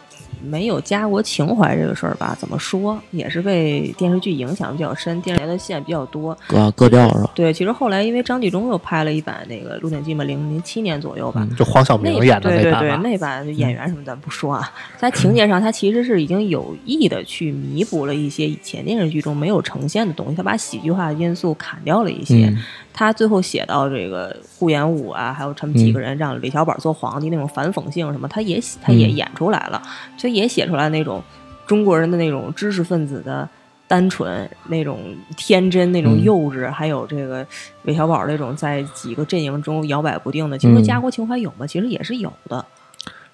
[0.44, 6.36] 没有家国情怀这个事儿吧，怎么说也是被电视剧影响比较深，电视台的线比较多。
[6.46, 7.30] 割割掉是吧？
[7.34, 11.46] 对，其实后来因为张纪中又拍了一版那个《鹿鼎记》嘛，零零七年左右吧。
[11.56, 22.46] 就黄晓明那演的对对对，版那版演员什么咱不说啊，在情节上他其实是已经有意的去弥补了一些以前电视剧中没有呈现的东西，他把喜剧化的因素砍掉了一些。
[22.46, 22.58] 嗯
[22.92, 29.82] 他最后写到这个顾炎武啊，还有他们几个人让韦小宝做皇帝那种反讽性什么，他也写他也嗯演出来了，
[30.16, 31.22] 就也写出来那种
[31.66, 33.48] 中国人的那种知识分子的。
[33.88, 37.46] 单纯那种天真，那种嗯幼稚，还有这个
[37.82, 41.66] 韦小宝那种在几个阵营中摇摆不定的，其实嗯家国情怀有吗？
[41.66, 42.64] 其实也是有的。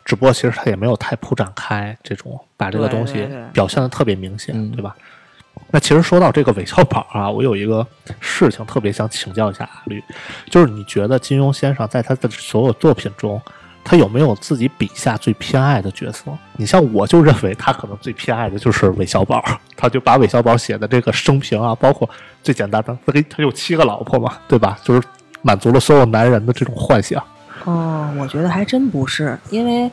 [0.04, 4.96] 只不过其实他也没有太铺展开这种，把这个东西表现的特别明显，嗯对吧？
[5.70, 7.86] 那其实说到这个韦小宝啊，我有一个
[8.20, 10.02] 事情特别想请教一下阿绿，
[10.48, 13.40] 就是你觉得金庸先生在他的所有作品中，
[13.84, 16.24] 他有没有自己笔下最偏爱的角色？
[16.56, 19.44] 你像我就认为他可能最偏爱的就是韦小宝，
[19.76, 22.08] 他就把韦小宝写的这个生平啊，包括
[22.42, 24.78] 最简单的，他给他有七个老婆嘛，对吧？
[24.82, 25.06] 就是
[25.42, 27.22] 满足了所有男人的这种幻想。
[27.64, 29.90] 哦，我觉得还真不是，因为，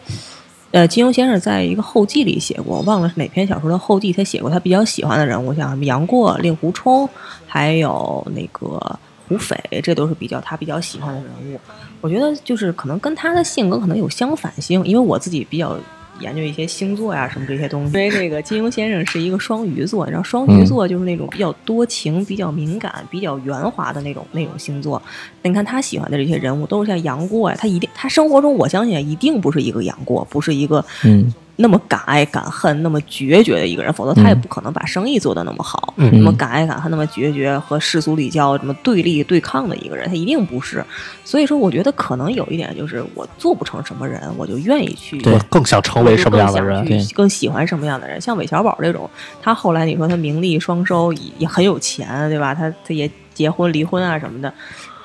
[0.75, 7.07] 呃，金庸先生在一个后记里写过，忘了是哪篇小说的后记，他写过他比较喜欢的人物，像什么杨过、令狐冲，
[7.47, 11.57] 还有那个胡斐，这都是比较他比较喜欢的人物。
[12.01, 15.77] 我觉得就是可能跟他的性格可能有相反性，因为我自己比较。
[16.19, 25.01] 研究一些星座呀、什么这些东西，因为这个金庸先生是一个双鱼座，你知道双鱼座就是那种比较多情、比较敏感、比较圆滑的那种那种星座。
[25.43, 35.93] 你看他喜欢的这些人物都是像杨过呀，他一定他生活中我相信一定不是一个杨过，不是一个嗯那么敢爱敢恨、那么决绝的一个人，否则他也嗯不可能把生意做得那么好。
[35.97, 40.83] 嗯那么敢爱敢恨、那么决绝和世俗礼教什么对立对抗的一个人，他一定不是。
[41.23, 46.85] 所以说，我觉得可能有一点就是我做不成什么人，我就愿意去对更想成为什么样的人？
[47.13, 48.19] 更喜欢什么样的人？
[48.19, 49.09] 像韦小宝这种，
[49.41, 52.53] 他后来你说他名利双收，也也很有钱，对吧？
[52.53, 54.53] 他他也结婚离婚啊什么的。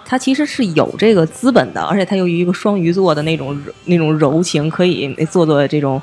[0.04, 6.02] 他其实是有这个资本的，而且他由于一个双鱼座的那种那种柔情，可以做做这种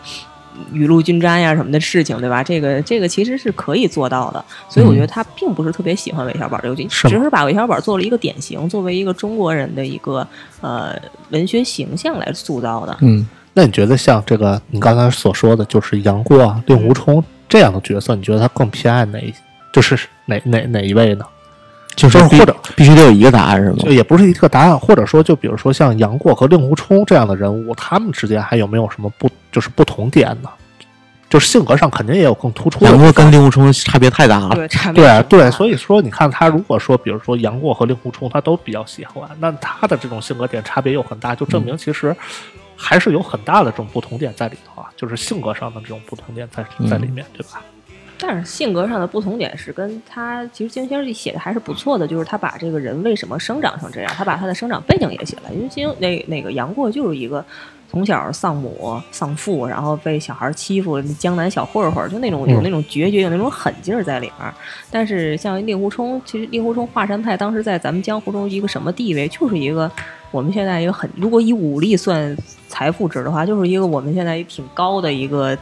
[0.72, 2.44] 雨露均沾呀什么的事情，对吧？
[2.44, 10.28] 这个这个其实是可以做到的，所以我觉得他并不是特别喜欢韦小宝这个剧，是只是把韦小宝做了一个典型，作为一个中国人的一个
[10.62, 10.96] 呃
[11.30, 12.98] 文学形象来塑造的。
[13.02, 19.34] 嗯，那你觉得像这个你刚才所说的，就是杨过啊、令狐冲这样的角色，你觉得他更偏爱哪一？
[19.74, 21.26] 就是哪哪哪一位呢？
[21.96, 23.92] 就是或者必须得有一个答案是吗就？
[23.92, 30.50] 也不是一个答案，或者说，就比如说像杨过和令狐冲这样的人物，他们之间还有没有什么不就是不同点呢？
[31.32, 32.86] 就是性格上肯定也有更突出。
[32.86, 34.54] 杨过跟令狐冲差别太大了。
[34.54, 42.16] 对，差别对对，所以说你看他如果说，比如说杨过和令狐冲，他都比较喜欢，那他的这种性格点差别又很大，就证明其实
[42.76, 47.64] 还是有很大的这种不同点在里头啊，就是性格上的这种不同点在在里面，对吧？
[48.20, 55.52] 但是性格上的不同点是跟他其实金庸先生写的还是不错的，就是他把这个人为什么生长成这样，他把他的生长背景也写了。
[55.52, 57.44] 因为金庸那那个杨过就是一个
[57.90, 64.54] 从小丧母丧父，然后被小孩欺负，江南小混混，就那种有那种决绝，有那种狠劲儿在里面。
[64.92, 69.90] 但是像令狐冲，其实令狐冲华山派当时在咱们江湖中一个什么地位，就是一个
[70.32, 72.36] 我们现在一个很，如果以武力算
[72.68, 75.58] 财富值的话，就是一个我们现在挺高的一个。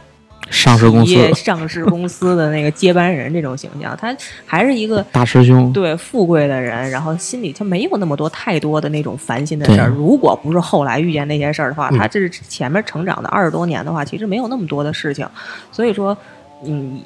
[0.50, 9.88] 上市公司上市公司的那个接班人这种形象，他还是一个大师兄，对富贵的人，然后心里他没有那么多太多的那种烦心的事儿。
[9.88, 15.28] 如果不是后来遇见那些事儿的话，嗯他这是前面成长的二十多年的话，其实没有那么多的事情。
[15.72, 16.16] 所以说，
[16.64, 17.00] 嗯，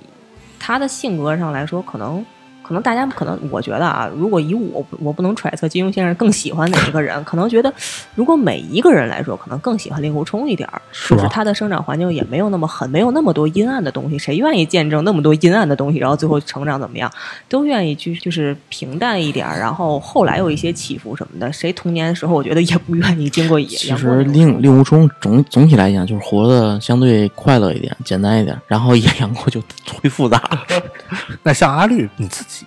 [0.59, 2.24] 他的性格上来说，可能。
[2.70, 7.74] 可能大家可能我觉得啊，如果以我我不能揣测金庸先生更喜欢哪一个人，可能觉得
[8.14, 11.16] 如果每一个人来说，可能更喜欢令狐冲一点儿，是？
[11.16, 14.16] 就是他的生长环境也没有那么狠，没有那么多阴暗的东西。
[14.16, 17.11] 谁愿意见证那么多阴暗的东西，然后最后成长怎么样？
[17.48, 21.52] 都愿意去就是平淡一点儿，然后后来有一些起伏什么的。
[21.52, 30.61] 谁童年的时候，我觉得也不愿意经过其实令令狐冲总总体来讲就是活得相对快乐一点、简单一点，然后演杨过就 忒复杂了。
[31.42, 32.59] 那像阿绿，你自己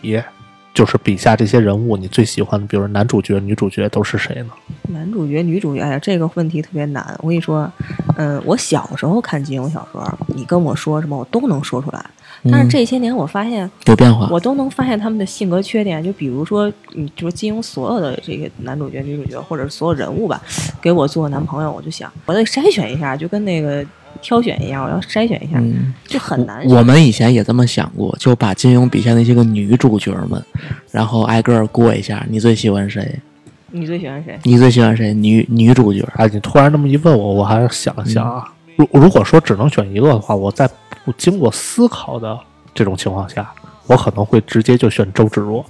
[0.74, 4.48] 就是笔下这些人物，你最喜欢的，比如男主角、女主角都是谁呢？
[4.90, 7.16] 男主角、女主角，哎呀，这个问题特别难。
[7.20, 7.72] 我跟你说，
[8.18, 10.04] 嗯，我小时候看金庸小说，
[10.36, 12.04] 你跟我说什么，我都能说出来。
[12.52, 20.42] 但是嗯这些年，我发现有变化，我都能发现他们的性格缺点，就比如说，你，就是金庸所有的这个男主角、女主角，或者是所有人物吧，
[20.82, 23.86] 给我做男朋友，我就想，我得筛选一下，就跟那个
[24.22, 26.66] 挑选一下，我要筛选一下，嗯，就很难。
[26.68, 30.42] 我们以前也这么想过，就把金庸笔下那些个女主角们，
[30.92, 33.20] 然后挨个儿过一下，你最喜欢谁？
[33.72, 34.38] 你最喜欢谁？
[34.44, 35.14] 你最喜欢谁？
[35.14, 36.08] 女女主角？
[36.16, 38.54] 哎，你突然这么一问我，我还是想了想啊。
[38.76, 40.70] 如如果说只能选一个的话，我在
[41.04, 42.40] 不经过思考的
[42.74, 43.52] 这种情况下，
[43.88, 45.66] 我可能会直接就选周芷若。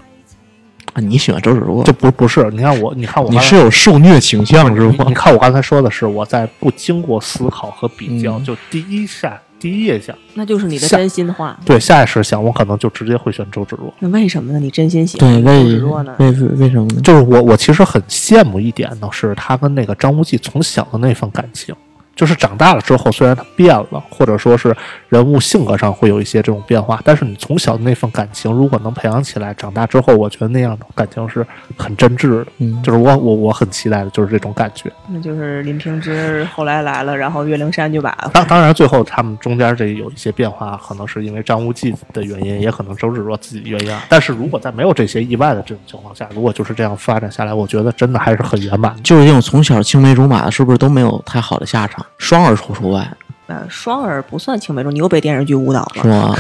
[0.94, 1.84] 啊，你喜欢周芷若？
[1.84, 5.14] 就不不是，你看我，你看我，你是有受虐倾向是吗你你？
[5.14, 11.58] 看我刚才说的是我在不经过思考和比较，嗯就第一下第一印象，那就是你的真心话。
[11.66, 13.94] 对下意识想，我可能就直接会选周芷若。
[14.00, 14.60] 那为什么呢？
[14.60, 16.16] 你真心喜对，欢周芷若呢？
[16.20, 17.02] 为为什么呢？
[17.02, 21.74] 就是我我其实很羡慕一点呢，是他跟那个张无忌从小的那份感情。
[22.16, 24.76] 就是长大了之后，虽然他变了，或者说是
[25.14, 31.46] 人物性格上会有一些这种变化，但是你从小的那份感情，如果能培养起来，长大之后，我觉得那样的感情是
[31.78, 32.46] 很真挚的。
[32.58, 34.92] 嗯，就是我我我很期待的就是这种感觉。
[35.08, 44.04] 那就是林平之后来来了，然后岳灵珊就把当当然，最后他们中间这有一些变化，可能是因为张无忌的原因，也可能周芷若自己的原因啊。
[44.10, 48.96] 但是如果在没有这些意外的这种情况下，如果就是这样发展下来，我觉得真的还是很圆满。
[49.04, 52.04] 就是这种从小青梅竹马的，是不是都没有太好的下场？
[52.18, 53.08] 双儿除除外，
[53.48, 56.08] 呃双儿不算青梅竹，你又被电视剧误导了是。
[56.08, 56.36] 吗？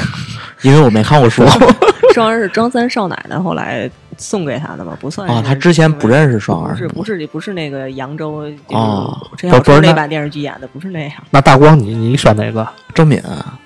[0.61, 1.43] 因为我没看过书
[2.13, 11.11] 双儿是张三少奶奶后来送给他的嘛，不算啊，他之前不认识双儿，不是不是不是那个扬州就是哦陈小不是那春那版电视剧演的，不是那样。
[11.31, 12.65] 那大光你，你选哪个？
[12.93, 13.57] 郑敏啊，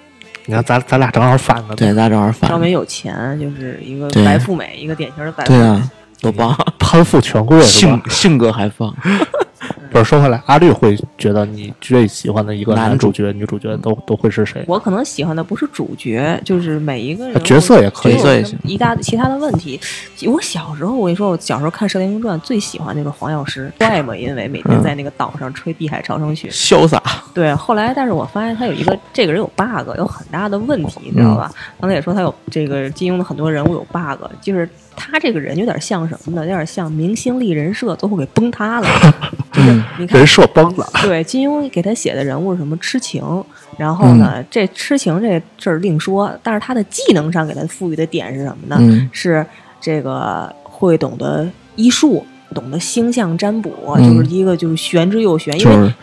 [0.45, 5.59] 你看咱咱俩正好反了，对，咱正好反张，敏有钱，就是一个白富美，一个典型的白富美。
[5.59, 8.01] 对啊，多棒，攀附权贵是性？
[8.09, 8.91] 性格还放，
[9.97, 14.63] 不是说回来，阿绿会觉得你最喜欢的一个男男主角、女主角都都会是谁？
[14.67, 19.79] 我可能喜欢的不是主角，就是每一个人角色也可以角色也行一大其他的问题。
[20.27, 27.01] 我小时候，我跟你说，我小时候看《射雕英雄传》，最喜欢就是黄药师，怪嘛，因为每天在那个岛上吹《碧海潮生曲》潇洒，
[27.33, 31.51] 对，后来但是我发现他有一个这个人有 bug，有很大的问题，你知道吧？
[31.81, 36.41] 刚才也说他有这个金庸的很多人物有 bug，就是他这个人有点像什么呢？
[36.41, 38.87] 有点像明星立人设，最后给崩塌了。
[39.53, 43.23] 就是你看人，设崩了， 对金庸给他写的人物是什么痴情，
[43.77, 48.77] 然后呢，这痴情这事儿另说，但是他的技能上给他赋予的点是什么呢？
[48.81, 49.45] 嗯是
[49.79, 55.93] 这个会懂得医术，懂得星象占卜，嗯就是一个就是玄之又玄，因为就是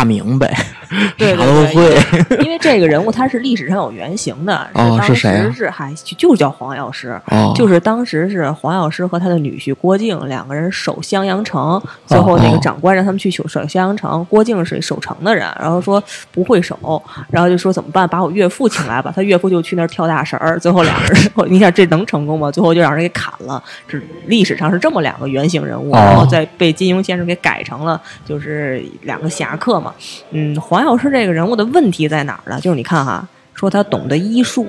[0.00, 0.50] 大明白，
[1.18, 1.94] 对啥都会，
[2.42, 7.20] 因为这个人物他是历史上有原型的，哦当是谁啊时是还就就叫黄药师。
[7.26, 18.08] 哦，就是当时是黄药师和他的女婿郭靖两个人守襄阳城，最后那个哦长官让他们去守守襄阳城，郭靖是守城的人，然后说不会守，然后就说怎么办？
[18.08, 22.50] 把我岳父请来吧，他岳父就去那儿跳大神儿，最后两个人， 你想这能成功吗？
[22.50, 23.62] 最后就让人给砍了。
[23.86, 29.89] 是历史上是这么两个原型人物，哦然后再被金庸先生给改成了就是两个侠客嘛。
[30.30, 32.60] 嗯，黄药师这个人物的问题在哪儿呢？
[32.60, 34.66] 就是你看哈，说他懂得医术，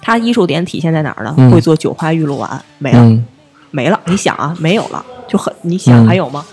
[0.00, 1.34] 他医术点体现在哪儿呢？
[1.38, 2.98] 嗯会做九花玉露丸，没了。
[3.00, 3.24] 嗯，
[3.70, 4.00] 没了。
[4.06, 6.44] 你想啊，没有了，就很你想嗯还有吗？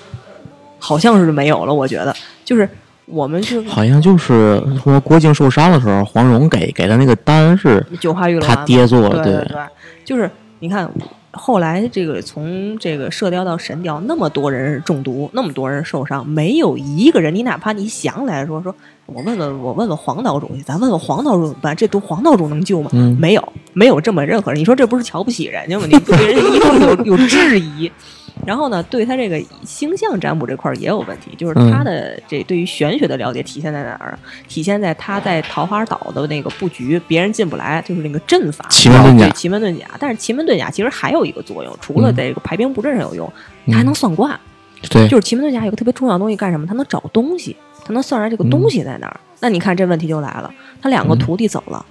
[0.80, 1.74] 好像是没有了。
[1.74, 2.68] 我觉得就是
[3.06, 9.58] 我们是好像就是说郭靖受伤的时候，黄蓉给给的那个丹是九花玉露他丸他爹做的，对对，
[10.04, 10.90] 就是你看。
[11.36, 18.74] 后来这个从这个射雕到神雕，那么多人中毒，那么多人受伤，没有一个人，你哪怕你想来说说，
[19.06, 21.76] 我问问我问问黄岛主去，咱问问黄岛主怎么办？
[21.76, 22.90] 这毒黄岛主能救吗？
[22.94, 24.60] 嗯没有，没有这么任何人。
[24.60, 25.86] 你说这不是瞧不起人家吗？
[25.86, 27.92] 你对人家一定有有质疑。
[28.46, 34.20] 然后呢，对他这个星象占卜这块儿也有问题，就是他的这对于玄学的了解体现在哪儿啊？
[34.48, 39.86] 体现在他在桃花岛的那个布局，别人进不来，就是那个阵法，奇门遁甲对奇门遁甲。
[40.00, 43.32] 但是奇门遁甲其实还有一个作用，除了在这个排兵布阵上有用，
[43.68, 44.40] 它还能算卦。
[44.90, 46.68] 对，就是奇门遁甲有个特别重要的东西干什么？
[46.68, 49.20] 它能找东西，它能算出来这个东西在哪儿。
[49.40, 51.84] 那你看这问题就来了，他两个嗯徒弟走了。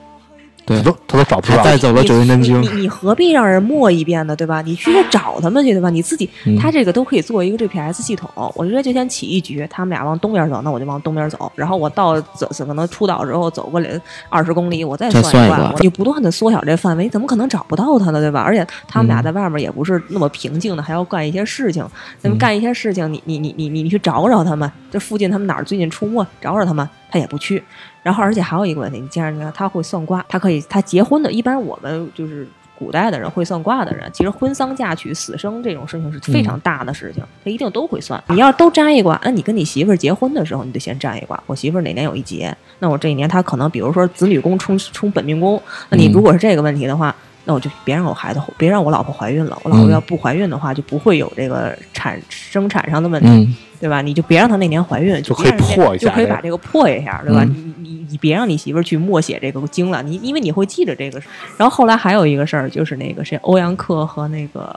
[0.66, 1.57] 对他都他都找不着。
[1.59, 4.35] 他带走了九阴真经你，你你何必让人默一遍呢？
[4.35, 4.62] 对吧？
[4.62, 5.90] 你去找他们去，对吧？
[5.90, 8.31] 你自己，嗯他这个都可以做一个 GPS 系统。
[8.55, 11.50] 我觉得就先起一局，他们俩往东边走，那我就往东边走。
[11.55, 18.20] 然后我到走可能出岛之后走过来二十公里，我再再算一，算我就不断的缩小这范围，怎么可能找不到他呢？
[18.20, 18.40] 对吧？
[18.40, 21.87] 而且他们俩嗯在外面也不是那么平静的，还要干一些事情。
[22.22, 27.62] 那么嗯干一些事情，你你你你你你去找找他们，这附近他们哪儿最近出没，找找他们，他也不去。
[28.05, 32.47] 然后，而且还有一个问题，你既然你看他会算卦，他可以他结婚的，一般我们就是
[32.79, 38.23] 古代的人会算卦的人，其实婚丧嫁娶、死生这种事情是非常大的事情，他一定都会算。
[38.29, 41.43] 你要都占一卦，那你跟你媳妇儿结婚的时候，你得先占一卦。
[41.47, 47.14] 我媳妇儿哪年有一劫，那我这一年她可能比如说子女宫冲冲本命宫，那你如果是这个问题的话。
[47.44, 49.59] 那我就别让我孩子，别让我老婆怀孕了。
[49.62, 53.28] 我老婆嗯要不怀孕的话，就不会有这个产生产上的问题。
[53.28, 54.00] 嗯对吧？
[54.00, 57.44] 你就别让她那年怀孕，就可以破一下就可以把这个破一下，对吧？
[57.44, 61.20] 嗯你你你别让你媳妇儿去默写这个经了，你因为你会记着这个。
[61.59, 64.74] 然后后来还有一个事儿，就是那个谁，欧阳克和那个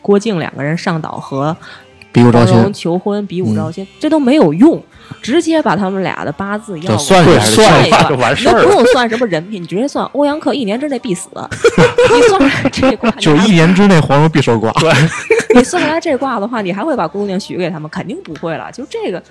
[0.00, 1.54] 郭靖两个人上岛和
[2.16, 4.82] 比武招亲，求婚、比武招亲，这都没有用，
[5.20, 8.70] 直接把他们俩的八字要过来算出来算一算算一算就完事你都不。
[8.70, 11.28] 用算什么人品，你直接算欧阳克一年之内必死。
[12.14, 14.72] 你算出来这卦，就是一年之内黄蓉必守寡。
[15.54, 17.86] 你算出来这卦的话，你还会把姑娘许给他们？
[17.90, 18.72] 肯定不会了。
[18.72, 19.22] 就这个，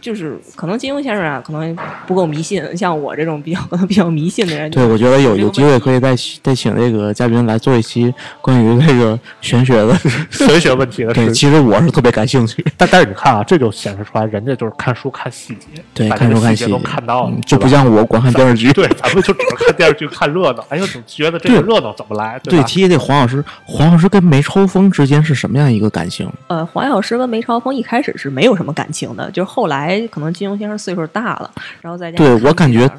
[0.00, 1.76] 就是可能金庸先生啊，可能
[2.06, 9.96] 不够迷信，像我这种比较可能 比较迷信的人，对，我觉得有有机会可以再再请这个嘉宾来做一期关于那个玄学的。
[10.30, 11.34] 玄学问题的对，事情。
[11.34, 12.64] 其实我是特别感兴趣。
[12.76, 18.72] 但但是你看啊，这就显示出来，人家就是看书看细节，对，看书看细节都看到了嗯，就不像我光看电视剧。
[18.74, 22.64] 对，咱们就只是看电视剧看热闹，哎呦，总觉得这个热闹怎么来，对，吧？
[22.64, 26.30] 提起这黄老师，黄老师跟梅超风之间是什么样一个感情？
[26.48, 29.79] 呃，黄药师跟梅超风一开始是没有什么感情的，就是后来
[30.10, 31.50] 可能金庸先生岁数大了，
[31.80, 32.90] 然后再加上对我感觉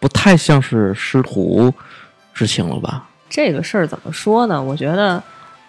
[0.00, 1.72] 不太像是师徒
[2.34, 3.08] 之情了吧？
[3.28, 4.62] 这个事儿怎么说呢？
[4.62, 5.22] 我觉得，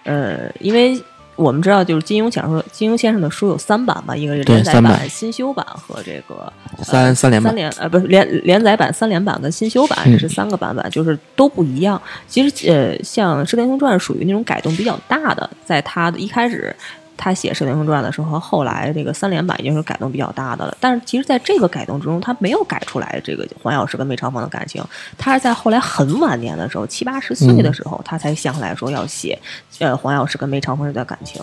[0.04, 1.02] 呃，因为
[1.36, 6.52] 我们知道，就是金庸小说，金庸先生的书有三版吧，一个是对连载三版版、新修版和这个
[6.84, 12.02] 三三连版三连呃不是连连载版、三连版跟新修版，嗯这是三个版本，就是都不一样。
[12.28, 16.76] 其实呃，像《射雕英雄传》属于那种改动比较大的，在他的一开始。
[17.18, 20.78] 他写《射雕英雄传》的时候，和后来这个三连版已经是改动比较大的了。
[20.80, 24.84] 但是其实，在这个改动之中，他没有改出来这个黄药师跟梅超风的感情，
[25.18, 29.38] 他是在后来很晚年的时候，七八十岁的时候，他才想起来说要写，
[29.80, 31.42] 呃，黄药师跟梅超风这段感情。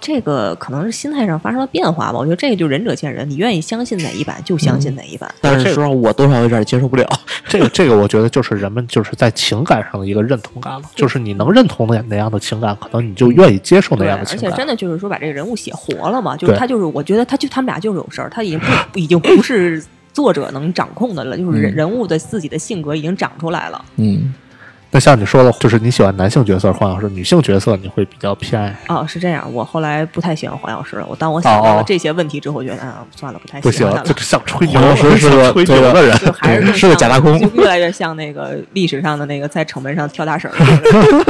[0.00, 2.18] 这个可能是心态上发生了变化吧。
[2.18, 5.32] 我觉得这个就仁者见仁，你愿意相信哪一版就相信哪一版。
[5.40, 7.08] 但是说实话，我多少有点接受不了。
[7.48, 14.48] 这个这个，我觉得就是人们就是在情感上的一个认同感了，就是你能认同那那样的情感，可能你就愿意接受那，样的情感。
[14.48, 18.66] 而且真的就是说把这个人物写活了嘛，就是他就是我觉得他就他们俩就是有事儿，他已经不
[18.98, 23.84] 已经不是作者能掌控的了，就是人、嗯人物的自己的性格已经长出来了。
[23.96, 24.32] 嗯，
[24.96, 28.74] 那像你说的，就是你喜欢男性角色黄药师，女性角色你会比较偏爱。
[28.88, 31.06] 哦，是这样，我后来不太喜欢黄药师了。
[31.06, 34.06] 我当我想到了这些问题之后，我觉得啊，算了，不太不行喜欢他，了。
[34.06, 36.16] 这像吹牛是个吹牛的人。
[36.16, 40.64] 就还是 是个假大空就越来越像那个历史上的那个在城门上跳大绳儿的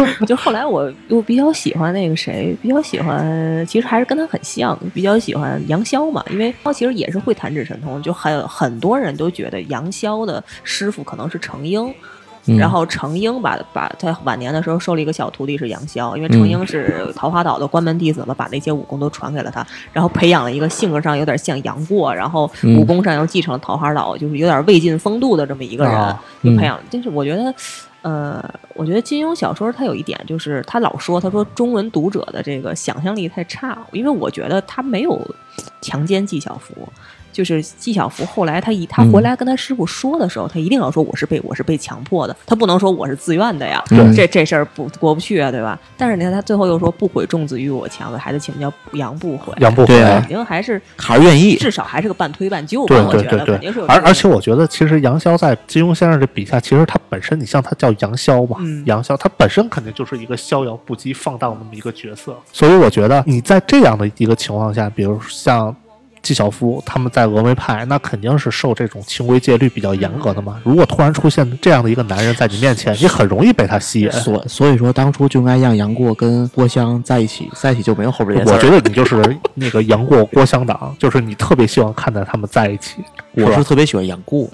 [0.05, 0.15] 人。
[0.29, 11.93] 就后来我又比较喜欢那个谁，比较喜欢，其实还是跟他很像，比较喜欢杨逍嘛，因为他其实也是会弹指神通，就很很多人都觉得杨逍的师傅可能是程婴。
[12.49, 26.79] 嗯然后程英把把他晚年的时候收了一个小徒弟是杨逍，因为程英是桃花岛的关门弟子嘛，把那些武功都传给了他，然后培养了一个性格上有点像杨过，然后武功上又继承了桃花岛，就是有点魏晋风度的这么一个人，啊就培养。
[26.89, 27.55] 就是我觉得，
[28.03, 28.43] 呃，
[28.75, 35.21] 我觉得金庸小说他有一点就是他老说他说中文读者的这个想象力太差，因为我觉得他没有
[35.81, 36.89] 强奸纪晓芙。
[37.37, 45.79] 就是纪晓芙后来他一他回来跟他师傅说的时候，他一定要说我是被我是被强迫的，他不能说我是自愿的呀，对这这事儿不过不去啊，对吧？
[45.99, 51.57] 但是你看他最后又说不悔重子与我强，为孩子起名叫杨不悔，杨不悔肯定还是还是愿意。
[51.57, 65.75] 至少还是个半推半就吧，对我觉对对对得肯定是有，而而且我觉得，其实杨逍在金庸先生这笔下，其实他本身，你像他叫杨逍嘛，嗯杨逍他本身肯定就是一个逍遥不羁、放荡那么一个角色，所以我觉得你在这样的一个情况下，比如像。
[66.27, 70.61] 纪晓芙他们在峨眉派，那肯定是受这种清规戒律比较严格的嘛。
[70.65, 74.11] 如果突然出现这样的一个男人在你面前，你很容易被他吸引。
[74.11, 78.59] 所所以说，当初就应该让杨过跟郭襄在一起，在一起就没有后边我。
[78.59, 82.97] 觉得你就是那个杨过郭襄党，就是你特别希望看到他们在一起。
[83.33, 84.49] 我是特别喜欢杨过，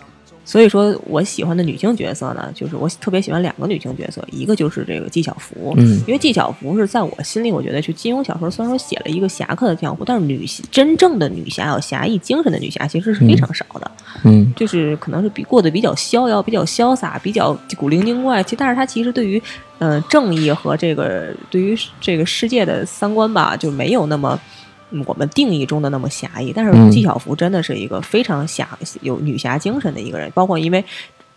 [0.45, 13.90] 所以说我喜欢的女性角色呢，就是我特别喜欢两个女性角色，一个就是这个纪晓芙，嗯因为纪晓芙是在我心里，我觉得就金庸小说虽然说写了一个侠客的江湖，但是女真正的女侠有侠义精神的女侠其实是非常少的，
[14.24, 18.43] 嗯就是可能是比过得比较逍遥、比较潇洒、比较古灵精怪。
[18.43, 19.40] 其实但是她其实对于
[19.78, 24.38] 呃正义和这个对于这个世界的三观吧，就没有那么。
[24.93, 28.68] 嗯我们定义中的那么侠义，但是嗯纪晓芙真的是一个非常侠
[29.01, 30.84] 有女侠精神的一个人，包括因为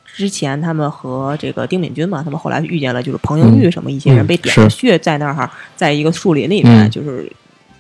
[0.06, 7.32] 之前他们和这个丁敏君嘛，他们后来遇见了就是彭英玉什么一些人嗯被点了穴在那儿，在一个树林里面，嗯就是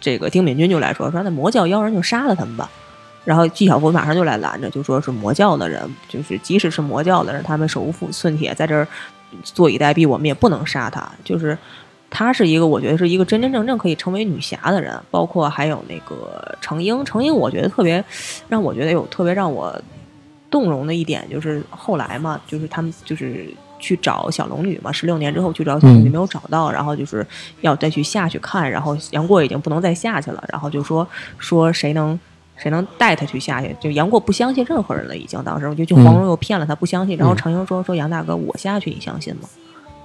[0.01, 2.69] 这个丁敏君就来说说那魔教妖人就杀了他们吧。
[3.23, 8.87] 然后纪晓芙马上就来拦着，就说是魔教的人，就是即使是魔教的人，他们手无寸铁，在这儿
[9.43, 11.11] 坐以待毙，我们也不能杀他。
[11.23, 11.57] 就是
[12.15, 14.97] 她是一个，我觉得是一个真真正正可以成为女侠的人。
[15.11, 18.01] 包括还有那个程英，程英我觉得特别
[18.47, 19.77] 让我觉得有特别让我
[20.49, 23.53] 动容的一点，就是后来嘛，就是他们就是。
[23.77, 27.27] 去找小龙女嘛，十六年之后去找小龙女嗯没有找到，然后就是
[27.61, 31.07] 要再去下去看，然后杨过已经不能再下去了，然后就说
[31.37, 32.17] 说谁能
[32.55, 33.75] 谁能带他去下去？
[33.79, 37.15] 就杨过不相信任何人了，已经当时我就就黄蓉又骗了他，不相信。
[37.17, 39.47] 然后程英说说杨大哥，我下去你相信吗？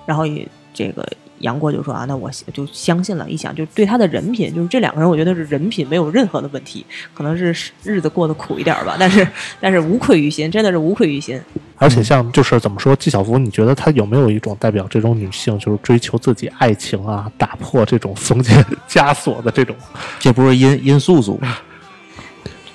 [0.05, 1.09] 然后也这个
[1.41, 3.29] 杨过就说啊，那我就相信了。
[3.29, 9.27] 一想，就对他的人品，就是这两个人，我觉得是人品没有任何的问题，可能是日子过得苦一点吧，但是
[9.61, 11.41] 但是无愧于心，真的是无愧于心。
[11.77, 19.75] 而且像就是怎么说，纪晓芙，你觉得她有没有一种代表这种女性，就是追求自己爱情啊，打破这种封建 枷锁的这种？
[20.19, 21.57] 这不是殷殷素素吗？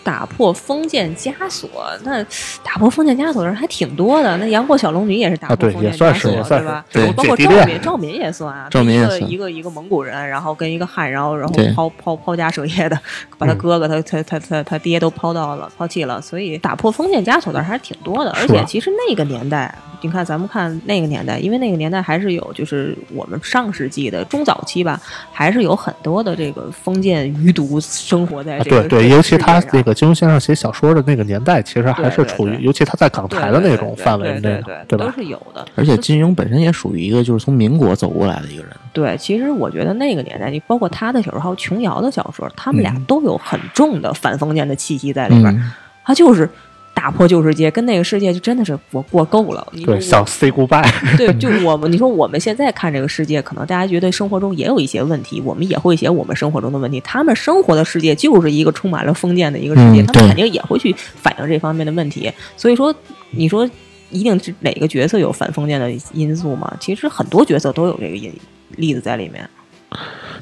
[0.06, 1.68] 打破封建枷锁，
[2.03, 2.24] 那
[2.64, 4.38] 打破封建枷锁的人还挺多的。
[4.38, 6.86] 那杨过小龙女也是打破封建枷锁，对吧？
[6.91, 8.68] 对，包括赵敏，赵敏也算啊。
[8.70, 9.32] 赵敏也算。
[9.32, 12.95] 一个一个蒙古人，然后跟一个汉，然后然后抛抛抛家舍业的，
[13.39, 16.22] 把他哥哥、他他他他他爹都抛到了抛弃了。
[16.22, 18.30] 所以打破封建枷锁的人还是挺多的。
[18.34, 25.01] 而且其实那个年代，你看咱们看那个年代，因为那个年代还是有，就是我们上世纪的中早期吧，
[25.32, 28.84] 还是有很多的这个封建余毒生活在这个。
[28.88, 35.06] 对对，尤其他那个金庸先生写小说的那个年代，其实还是处于，尤其他在港台的那种范围内，对吧？
[35.06, 35.66] 都是有的。
[35.76, 38.72] 而且金庸本身也属于一个就是从民国走过来的一个人。
[38.93, 45.72] 对，其实我觉得那个年代，你包括他的小说，还有琼瑶的小说，他们俩都有很重的反封建的气息在里边。
[46.04, 46.48] 他就是。
[46.96, 49.68] 打破旧世界，跟那个世界就真的是我过够了。
[49.86, 50.89] 对，想 say goodbye。
[51.18, 57.00] 对，就我们，你说我们现在看这个世界，可能大家觉得生活中也有一些问题，我们也会写我们生活中的问题。
[57.02, 62.32] 他们生活的世界就是一个充满了封建的一个世界，他们肯定也会去反映这方面的问题。
[62.58, 62.96] 所以说，
[63.32, 63.70] 你说
[64.10, 66.74] 一定是哪个角色有反封建的因素吗？
[66.80, 68.34] 其实很多角色都有这个因
[68.78, 69.48] 例子在里面。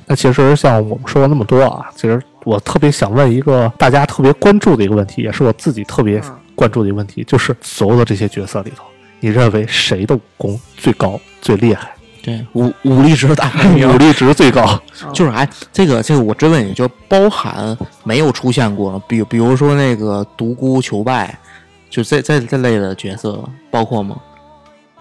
[0.05, 6.21] 那其实像我们说了那么多啊，其实我特别想问一个大家特别关注的一个问题，也是我自己特别。
[6.55, 8.83] 关注的一个问题就是，所有的这些角色里头，
[9.19, 11.91] 你认为谁的武功最高、最厉害？
[12.21, 14.81] 对，武武力值大排名， 武力值最高。
[15.13, 21.37] 就是哎，这个这个，我追问你，就包含没有出现过，比比如说那个独孤求败，
[21.89, 24.15] 就这这这类的角色，包括吗？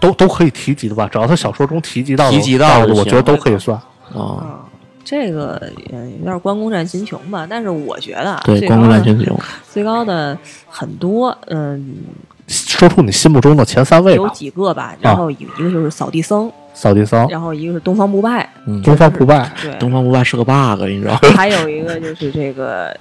[0.00, 1.08] 都都可以提及的吧？
[1.08, 3.80] 只要他小说中提及到提及到的，我觉得都可以算
[4.12, 4.66] 啊。
[5.04, 5.60] 这个
[6.18, 9.38] 有点关公战秦琼吧，但是我觉得对关公战秦琼。
[9.70, 10.36] 最高的
[10.68, 11.96] 很多，嗯，
[12.46, 18.48] 说出你心目中的前三位有几个吧，然后一个就是扫地僧，扫地僧，然后一个是东方不败，
[18.84, 21.16] 东方不败，对，东方不败是个 bug，你知道？
[21.34, 22.96] 还有一个就是这个。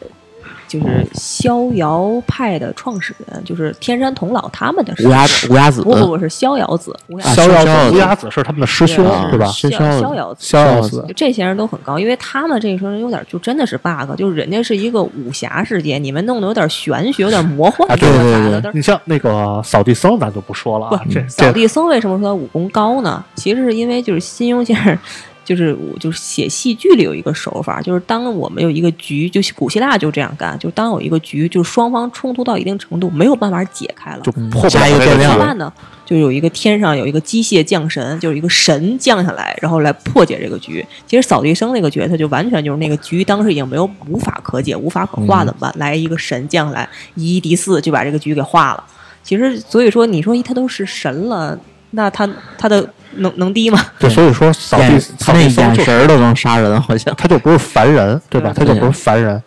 [0.72, 6.98] 就是逍遥派的创始人，就是天山童姥他们的乌鸦子，乌鸦子不不不是逍遥子，
[7.36, 9.48] 逍遥子乌鸦子是他们的师兄是吧？
[9.48, 9.70] 逍
[10.16, 18.72] 遥子，逍遥子，这些人都很高，因为他们这时候有点就真的是 bug，就是人家是一个武侠世界，你们弄得有点玄学，有点魔幻，对对对。
[18.74, 21.12] 你像那个扫地僧，咱就不说了不。
[21.12, 23.22] 这扫地僧为什么说他武功高呢？
[23.36, 24.98] 其实是因为就是金庸先生。
[25.44, 34.32] 就是我就是写戏剧里有一个手法，就是当我们有一个局，就古希腊就这样干，就当有一个局，就双方冲突到一定程度没有办法解开了，就
[34.70, 35.32] 加一个变量。
[35.32, 35.74] 怎么办呢？
[36.06, 40.86] 就有一个天上有一个机械降神，就是一个神降下来，然后来破解这个局。
[41.08, 45.74] 其实扫地僧那个角色就完全就是那个局当时已经没有无法可解、无法可化怎么办？
[45.78, 48.84] 来一个神降下来，以一敌四就把这个局给化了。
[49.24, 51.58] 其实所以说，你说他都是神了，
[51.92, 52.88] 那他他的。
[53.16, 53.80] 能能低吗？
[54.00, 58.54] 对，所以说扫地扫地僧眼神都能杀人，好像他就不是凡人，对吧？
[58.56, 59.42] 他就不是凡人。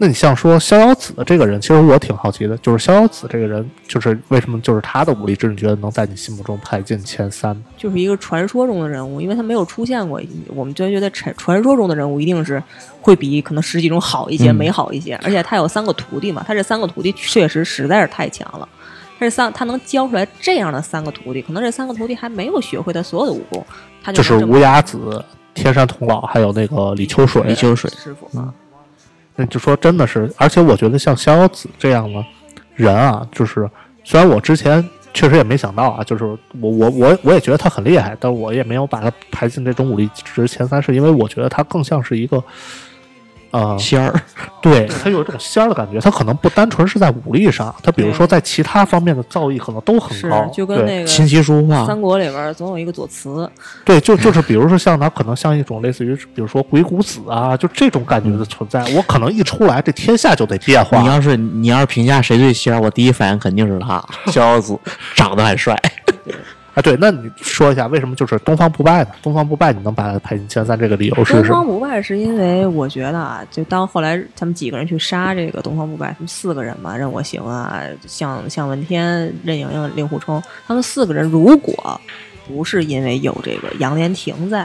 [0.00, 7.60] 那你像说逍遥子这个人，其实我挺好奇的，就是逍遥子这个人，就是为什么就是他的武力值，你觉得能在你心目中排进前三？
[7.76, 10.22] 就是一个传说中的人物，因为他没有出现过，
[10.54, 12.62] 我们就觉得传传说中的人物一定是
[13.00, 15.18] 会比可能实际中好一些、美好一些。
[15.24, 18.68] 而且他有三个徒弟嘛，他这三个徒弟确实实在是太强了。
[19.20, 23.66] 这三，他能教出来这样的三个徒弟，可能这三个徒弟还没有学会他所有的武功，
[24.02, 27.42] 他就是无崖子、天山童姥，还有那个李秋水。
[27.42, 28.52] 李秋水师傅啊，
[29.34, 32.24] 那就说真的是，而且我觉得像逍遥子这样的
[32.76, 33.68] 人啊，就是
[34.04, 36.38] 虽然我之前确实也没想到啊，就是我
[36.70, 42.42] 我我我也觉得他很厉害，但我也没有把他排进这种武力值前三，是因为我觉得他更像是一个。
[43.50, 44.14] 啊，仙儿，
[44.60, 53.50] 对他有这种仙儿的感觉，他可能不单纯是在武力上，他比如说在其他方面的造诣可能都很高，就跟那个琴棋书画，三国里边总有一个左慈，
[53.84, 61.00] 对，就就是比如说像他可能像一种类似于，比如说鬼谷子啊，就这种感觉的存在，我可能一出来，这天下就得变化。
[61.00, 64.78] 你要是你要是评价谁最仙儿，我第一反应肯定是他， 逍遥子
[65.16, 65.74] 长得很帅。
[66.78, 69.10] 啊，对，那你说一下为什么就是东方不败呢？
[69.20, 71.42] 东方不败你能把它排进前三，这个理由是什么？
[71.42, 82.00] 东方不败是因为我觉得啊，就当后来他们几个人去杀这个东方不败，他们四个人嘛，任我行啊，向向问天、任盈盈、令狐冲，他们四个人如果
[82.46, 84.64] 不是因为有这个杨莲亭在，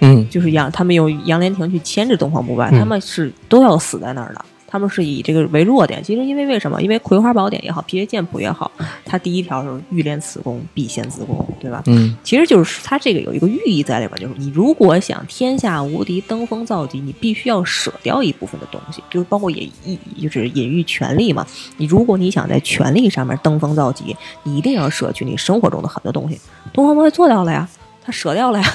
[0.00, 4.44] 嗯，就是杨他们用杨莲亭去牵制东方不败，他们是都要死在那儿的。
[4.74, 6.02] 他们是以这个为弱点。
[6.02, 6.82] 其实因为为什么？
[6.82, 8.68] 因为《葵花宝典》也好，《辟邪剑谱》也好，
[9.04, 11.80] 它第一条是欲练此功，必先自宫，对吧？
[11.86, 21.46] 嗯其实就是它这个有一个寓意在里边，就是你如果想天下无敌、登峰造极，你必须要舍掉一部分的东西，就是包括也隐就是隐喻权力嘛。
[21.76, 26.40] 你如果你想在权力上面登峰造极，你一定要舍去你生活中的很多东西。
[26.72, 27.68] 东方不败做到了呀。
[28.04, 28.66] 他舍掉了呀，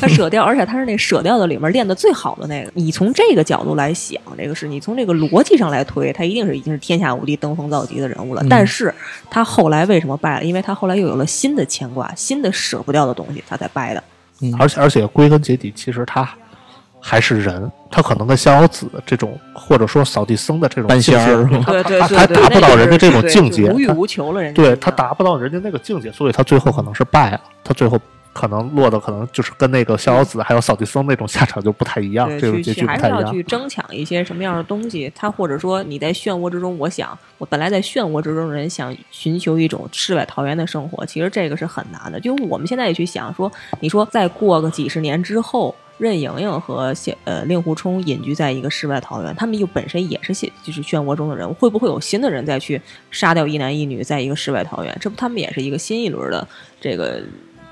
[0.00, 2.70] 他舍掉，而且他是那舍掉的里面练的最好的那个。
[2.74, 8.44] 你从这个角度来想，这个是你从这个逻辑上来推，他一定是已经是天下无敌、登峰造极的人物了。
[8.50, 8.94] 但是
[9.30, 10.44] 他后来为什么败了？
[10.44, 14.02] 因为他后来又有了新的牵挂，新的舍不掉的东西，他才败的。
[14.42, 16.28] 嗯而且而且归根结底，其实他
[17.00, 27.98] 还是人，他可能跟逍遥子这种，或者说扫地僧的这种半仙儿境界对对他他对对，达不到人家这种境界，无欲无求了，人家对他达不到人家那个境界，所以他最后可能是败了，他最后
[28.36, 33.42] 可能落的可能就是跟那个逍遥子还有扫地僧那种下场就不太一样，对，这种结局不太一样还是要去。
[33.44, 35.10] 争抢一些什么样的东西。
[35.14, 42.20] 他或者说你在漩涡之中，我想我本来在漩涡之中的人想寻求一种世外桃源的生活，其实这个是很难的。
[42.20, 45.74] 就我们现在也去想说，你说再过个几十年之后。
[45.98, 52.78] 任盈盈和谢呃令狐冲隐居在一个世外桃源，他们又本身也是现就是漩涡中的人物，会不会有新的人再去
[53.10, 54.94] 杀掉一男一女，在一个世外桃源？
[55.00, 56.46] 这不他们也是一个新一轮的
[56.78, 57.22] 这个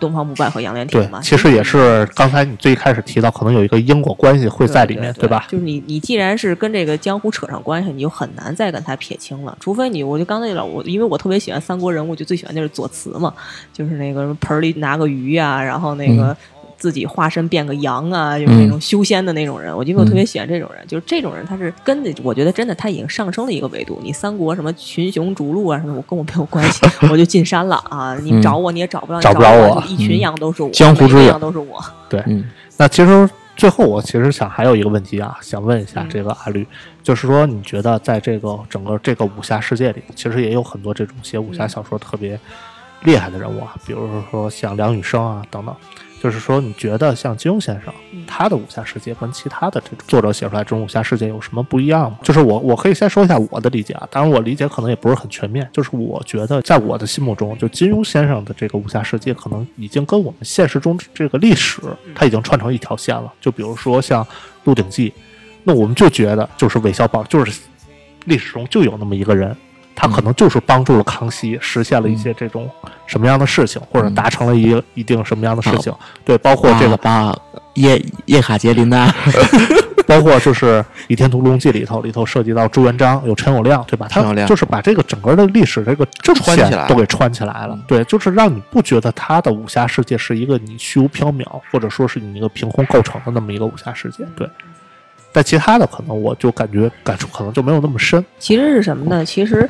[0.05, 5.46] 东方不败和杨莲对亭嘛？，其实也是刚才你最开始提到，可能有一个因果关系会在里面，对吧？
[5.48, 9.57] 就是你，你既然是跟这个江湖扯上关系，你就很难再跟他撇清了。
[9.59, 13.32] 除非你，我就刚才老我，因为我特别喜欢三国人物，就最喜欢就是左慈嘛，
[13.72, 16.36] 就是那个盆里拿个鱼啊，然后那个。
[16.85, 23.99] 自己化身变个羊啊，就是那种修仙的那种人，我因为我特别喜欢这种人，就是这种人，他是跟着，我觉得真的他已经上升了一个维度。
[24.03, 28.14] 你三国什么群雄逐鹿啊什么，我跟我没有关系， 我就进山了啊！
[28.20, 31.82] 你找我你也找不着，找不着我一群羊都是我，江湖之远羊都是我。
[32.11, 32.45] 对，嗯
[32.76, 33.26] 那其实
[33.57, 36.66] 最后我其实想还有一个问题啊，想问一下嗯这个阿绿，
[37.03, 42.39] 就是说你觉得在这个整个这个武侠世界里，其实也有很多这种写武侠小说特别
[43.05, 45.74] 厉害的人物啊，比如说像梁羽生啊等等。
[46.24, 52.18] 就是说，你觉得像金庸先生嗯他的武侠世界跟其他的这种作者写出来这种武侠世界有什么不一样吗？
[52.22, 55.68] 就是我我可以先说一下我的理解啊，当然我理解可能也不是很全面。
[55.70, 61.82] 就是我觉得在我的心目中，就金庸先生的这个武侠世界可能已经跟我们现实中这个历史，
[62.14, 63.30] 它已经串成一条线了。
[63.38, 64.24] 就比如说像
[64.64, 65.10] 《鹿鼎记》，
[65.62, 67.60] 那我们就觉得就是韦小宝，就是
[68.24, 69.54] 历史中就有那么一个人，
[69.95, 72.68] 他可能就是帮助了康熙实现了一些这种
[73.07, 75.92] 什么样的事情，或者达成了一一定什么样的事情。
[76.24, 77.38] 对，包括这个，把把
[77.74, 79.12] 叶叶卡捷琳娜，
[80.07, 84.07] 包括就是《倚天屠龙记》里头，里头涉及到朱元璋，有陈友谅，对吧？
[84.09, 87.78] 他陈友谅就是把这个整个的历史这个正线串起来都给串起来了。
[87.88, 94.24] 对，就是让你不觉得他的武侠世界是一个你虚无缥缈，或者说是你一个凭空构成的那么一个武侠世界。
[94.36, 94.49] 对，
[95.35, 98.24] 但其他的可能我就感觉感触可能就没有那么深。
[98.39, 99.24] 其实是什么呢？
[99.24, 99.68] 其实，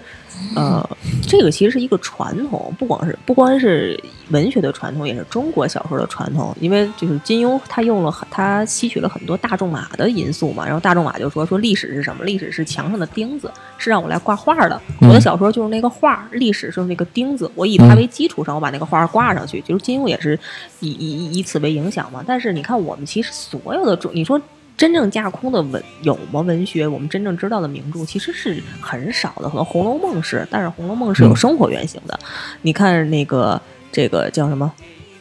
[0.55, 0.87] 呃，
[1.27, 3.99] 这个其实是一个传统，不光是不光是
[4.29, 6.55] 文学的传统，也是中国小说的传统。
[6.61, 12.25] 因为就是金庸他用了很他吸取了很多大仲马的因素嘛，然后大仲马就说说历史是什么？
[12.25, 14.79] 历史是墙上的钉子，是让我来挂画的。
[15.01, 19.63] 我的小说就是那个画，历史是那个钉子，我以它为基础上，我把那个画挂上去。
[19.63, 20.39] 就是金庸也是
[20.81, 22.23] 以以以此为影响嘛。
[22.27, 24.39] 但是你看，我们其实所有的中，你说。
[24.77, 26.41] 真正架空的文有吗？
[26.41, 32.19] 文学我们真正知道的名著其实是很少的，可能《红楼梦》是，但是《红楼梦》是有生活原型的。
[32.63, 33.61] 你看那个
[33.93, 34.71] 这个叫什么，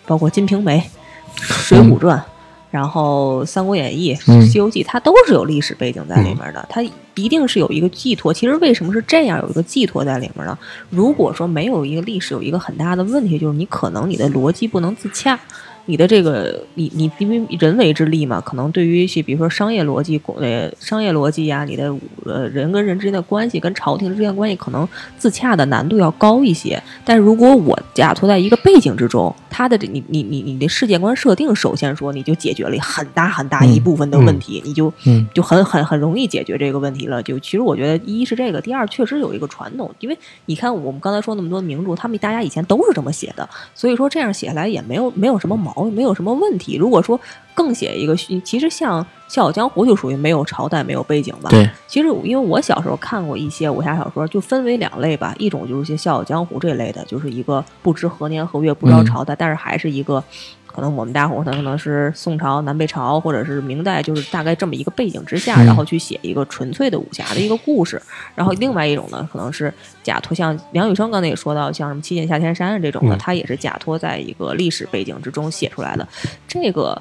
[0.07, 0.79] 包括《金瓶梅》
[1.43, 2.17] 《水浒传》
[2.71, 6.81] 然后《三国演义》嗯西游记》，它都是有历史背景在里面的，它
[7.13, 8.33] 一定是有一个寄托。
[8.33, 10.57] 其实为什么是这样，有一个寄托在里面呢？
[10.89, 15.39] 如果说没有一个历史，有一个很大的问题，就是你可能你的逻辑不能自洽。
[15.85, 21.93] 你的这个，你你因为人为之力嘛，可能对于一些比如说商业逻辑、呃商业逻辑呀、你的
[22.25, 26.81] 呃人跟人之间的关系、跟朝廷之间的关系，可能自洽的难度要高一些。
[27.03, 37.21] 但是如果我假托在一个背景之中，他的这你你你你的世界观设定，首先说你就解决了很大很大一部分的问题，你就嗯就很很很容易解决这个问题了。
[37.21, 46.75] 就其实我觉得，一是这个，第二确实有一个传统，因为你看我们刚才说那么多名著，他们大家以前都是这么写的，所以说这样写下来也没有没有什么毛病，没有什么问题。
[46.75, 47.19] 如果说
[47.53, 51.49] 更写一个虚，其实像《笑傲江湖》就属于没有朝代、没有背景吧。
[51.49, 60.23] 对，其实因为我小时候看过一些武侠小说，就分为两类吧，一种就是些《笑傲江湖》这类的，就是一个不知何年何月、不知道嗯朝代，但是还是一个。
[60.73, 68.01] 可能我们大伙儿可能是宋朝、南北朝，或者是明代，就是大概这么一个背景之下，嗯然后去写一个纯粹的武侠的一个故事。
[68.33, 69.71] 然后另外一种呢，可能是
[70.01, 76.07] 假托，像梁羽生刚才也说到，像什么七剑下天山啊这种的，嗯它也是假托在一个历史背景之中写出来的。
[76.47, 76.99] 这个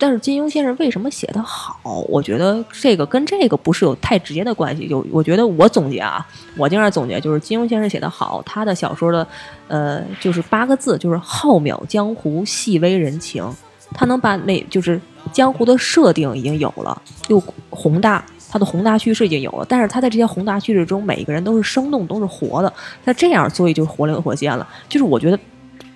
[0.00, 1.78] 但是金庸先生为什么写得好？
[2.08, 4.88] 我觉得这个跟这个不是有太直接的关系。
[4.88, 6.26] 有，我觉得我总结啊，
[6.56, 9.26] 我经常总结就是金庸先生写得好，他的小说的，
[9.68, 13.44] 呃，就是八个字，就是浩渺江湖，细微人情。
[13.92, 14.98] 他能把那就是
[15.32, 17.38] 江湖的设定已经有了，又
[17.68, 19.66] 宏大，他的宏大叙事已经有了。
[19.68, 22.72] 但是他在这些宏大叙事中，每一个人都是生动，都是活的。
[23.04, 24.66] 那这样，所以就活灵活现了。
[24.88, 25.38] 就是我觉得，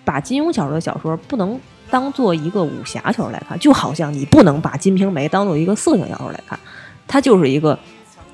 [0.05, 1.59] 把金庸小说的小说不能。
[1.91, 6.59] 当做一个武侠小说来看，就好像你不能把《金瓶梅》当做一个色情小说来看，
[7.07, 7.79] 它就是一个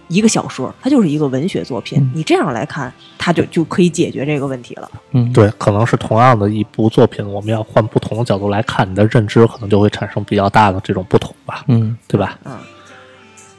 [0.08, 2.10] 一个小说，它就是一个文学作品。
[2.14, 4.90] 你这样来看，它就就可以解决这个问题了。
[5.12, 11.64] 嗯，对，可能是同样的一部作品，我们要换不同的角度来看，你的认知可能就会产生比较大的这种不同吧。
[11.68, 12.38] 嗯，对吧？
[12.44, 12.56] 嗯。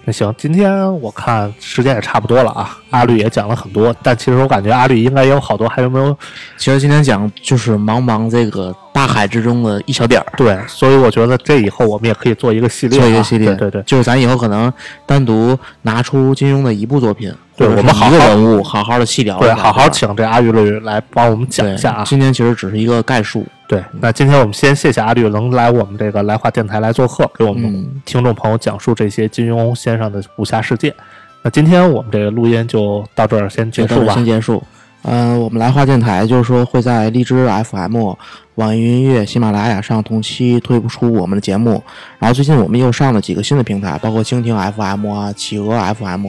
[0.04, 6.18] 那行，今天我看时间也差不多了啊，阿绿也讲了很多，但其实我感觉阿绿应该也有好多，还有没有？
[6.58, 14.72] 其实今天讲就是茫茫这个大海之中的一小点儿，对，所以我觉得这以后我们也可以做一个系列，做一个系列，对对，就是咱以后可能
[15.06, 22.04] 单独拿出金庸的一部作品，对我们好一个人物好好的细聊，对，好好请这阿玉律来帮我们讲一下啊。
[22.06, 23.46] 今天其实只是一个概述。
[23.68, 30.94] 对，那今天我们先谢谢阿绿能来我们这个来华电台来做客，给我们听众朋友讲述这些金庸先生的武侠世界。
[31.42, 34.14] 那今天我们这个录音就到这儿先结束吧。
[34.14, 34.62] 先结束。
[35.04, 38.14] 嗯，我们来话电台就是说会在荔枝 FM、
[38.56, 41.84] 网易云音乐、喜马拉雅上同期推出我们的节目。
[42.20, 46.28] 然后最近我们又上了几个新的平台，包括蜻蜓 FM 啊、企鹅 FM，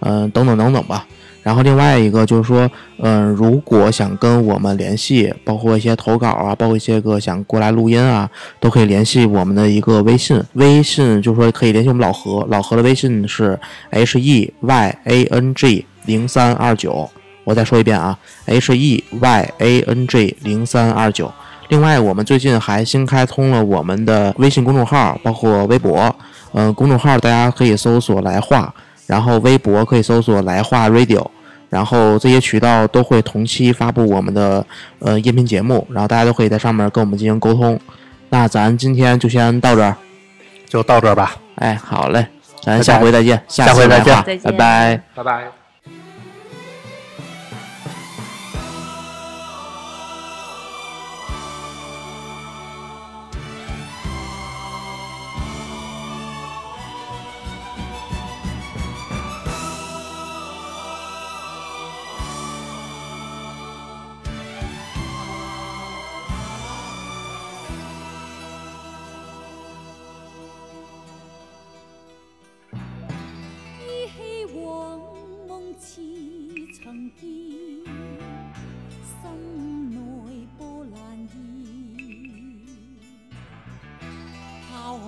[0.00, 1.06] 嗯，等等等等吧。
[1.44, 10.42] 然后另外一个就是说，嗯，如果想跟我们联系，包括一些投稿啊，包括一些个想过来录音啊，都可以联系我们的一个微信。
[10.54, 13.58] 微信就是说可以联系我们老何，老何的微信是
[13.90, 17.08] h e y a n g 零三二九。
[17.48, 21.32] 我再说一遍啊，h e y a n g 零三二九。
[21.68, 26.14] 另外，我们最近还新开通了我们的微信公众号，包括微博。
[26.52, 28.74] 嗯，公众号大家可以搜索“来话”，
[29.08, 31.26] 然后微博可以搜索“来话 Radio”。
[31.70, 34.62] 然后这些渠道都会同期发布我们的
[34.98, 37.80] 呃音频节目，然后大家都可以在上面跟我们进行沟通。
[38.28, 39.96] 那咱今天就先到这儿，
[40.68, 41.34] 就到这儿吧。
[41.54, 42.26] 哎，好嘞，
[42.62, 45.67] 咱下回再见，下回再见，拜拜，拜拜。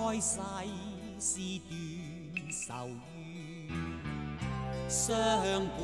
[0.02, 0.40] 开世
[1.18, 1.76] 事断
[2.50, 3.68] 愁怨，
[4.88, 5.06] 相
[5.76, 5.78] 伴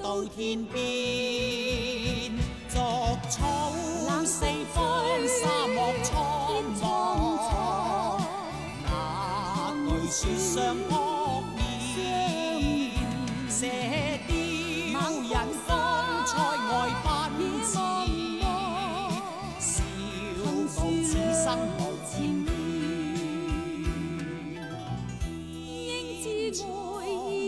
[0.00, 0.78] 到天边。
[2.68, 3.72] 作草
[4.24, 4.78] 四方，
[5.26, 6.86] 沙漠苍茫，
[8.84, 10.90] 哪惧雪上扑
[11.56, 11.58] 面？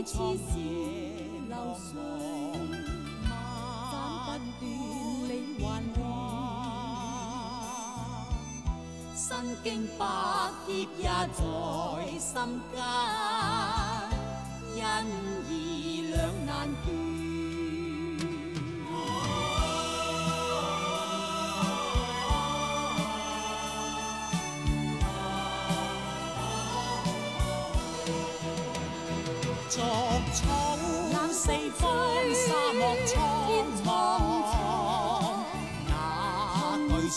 [0.05, 0.53] 似是
[1.49, 1.89] 流水，
[3.91, 3.93] 斩
[4.25, 4.29] 不
[4.61, 4.63] 断，
[5.29, 5.63] 理还
[5.97, 5.99] 乱。
[9.15, 9.21] 身
[9.63, 9.67] 经
[9.99, 10.01] 百
[10.67, 11.39] 劫也在
[12.19, 12.33] 心
[12.73, 12.75] 间，
[14.75, 14.79] 因
[15.49, 15.53] 义
[16.09, 16.49] 两难
[16.85, 17.10] 断。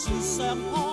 [0.05, 0.92] 哪惧雪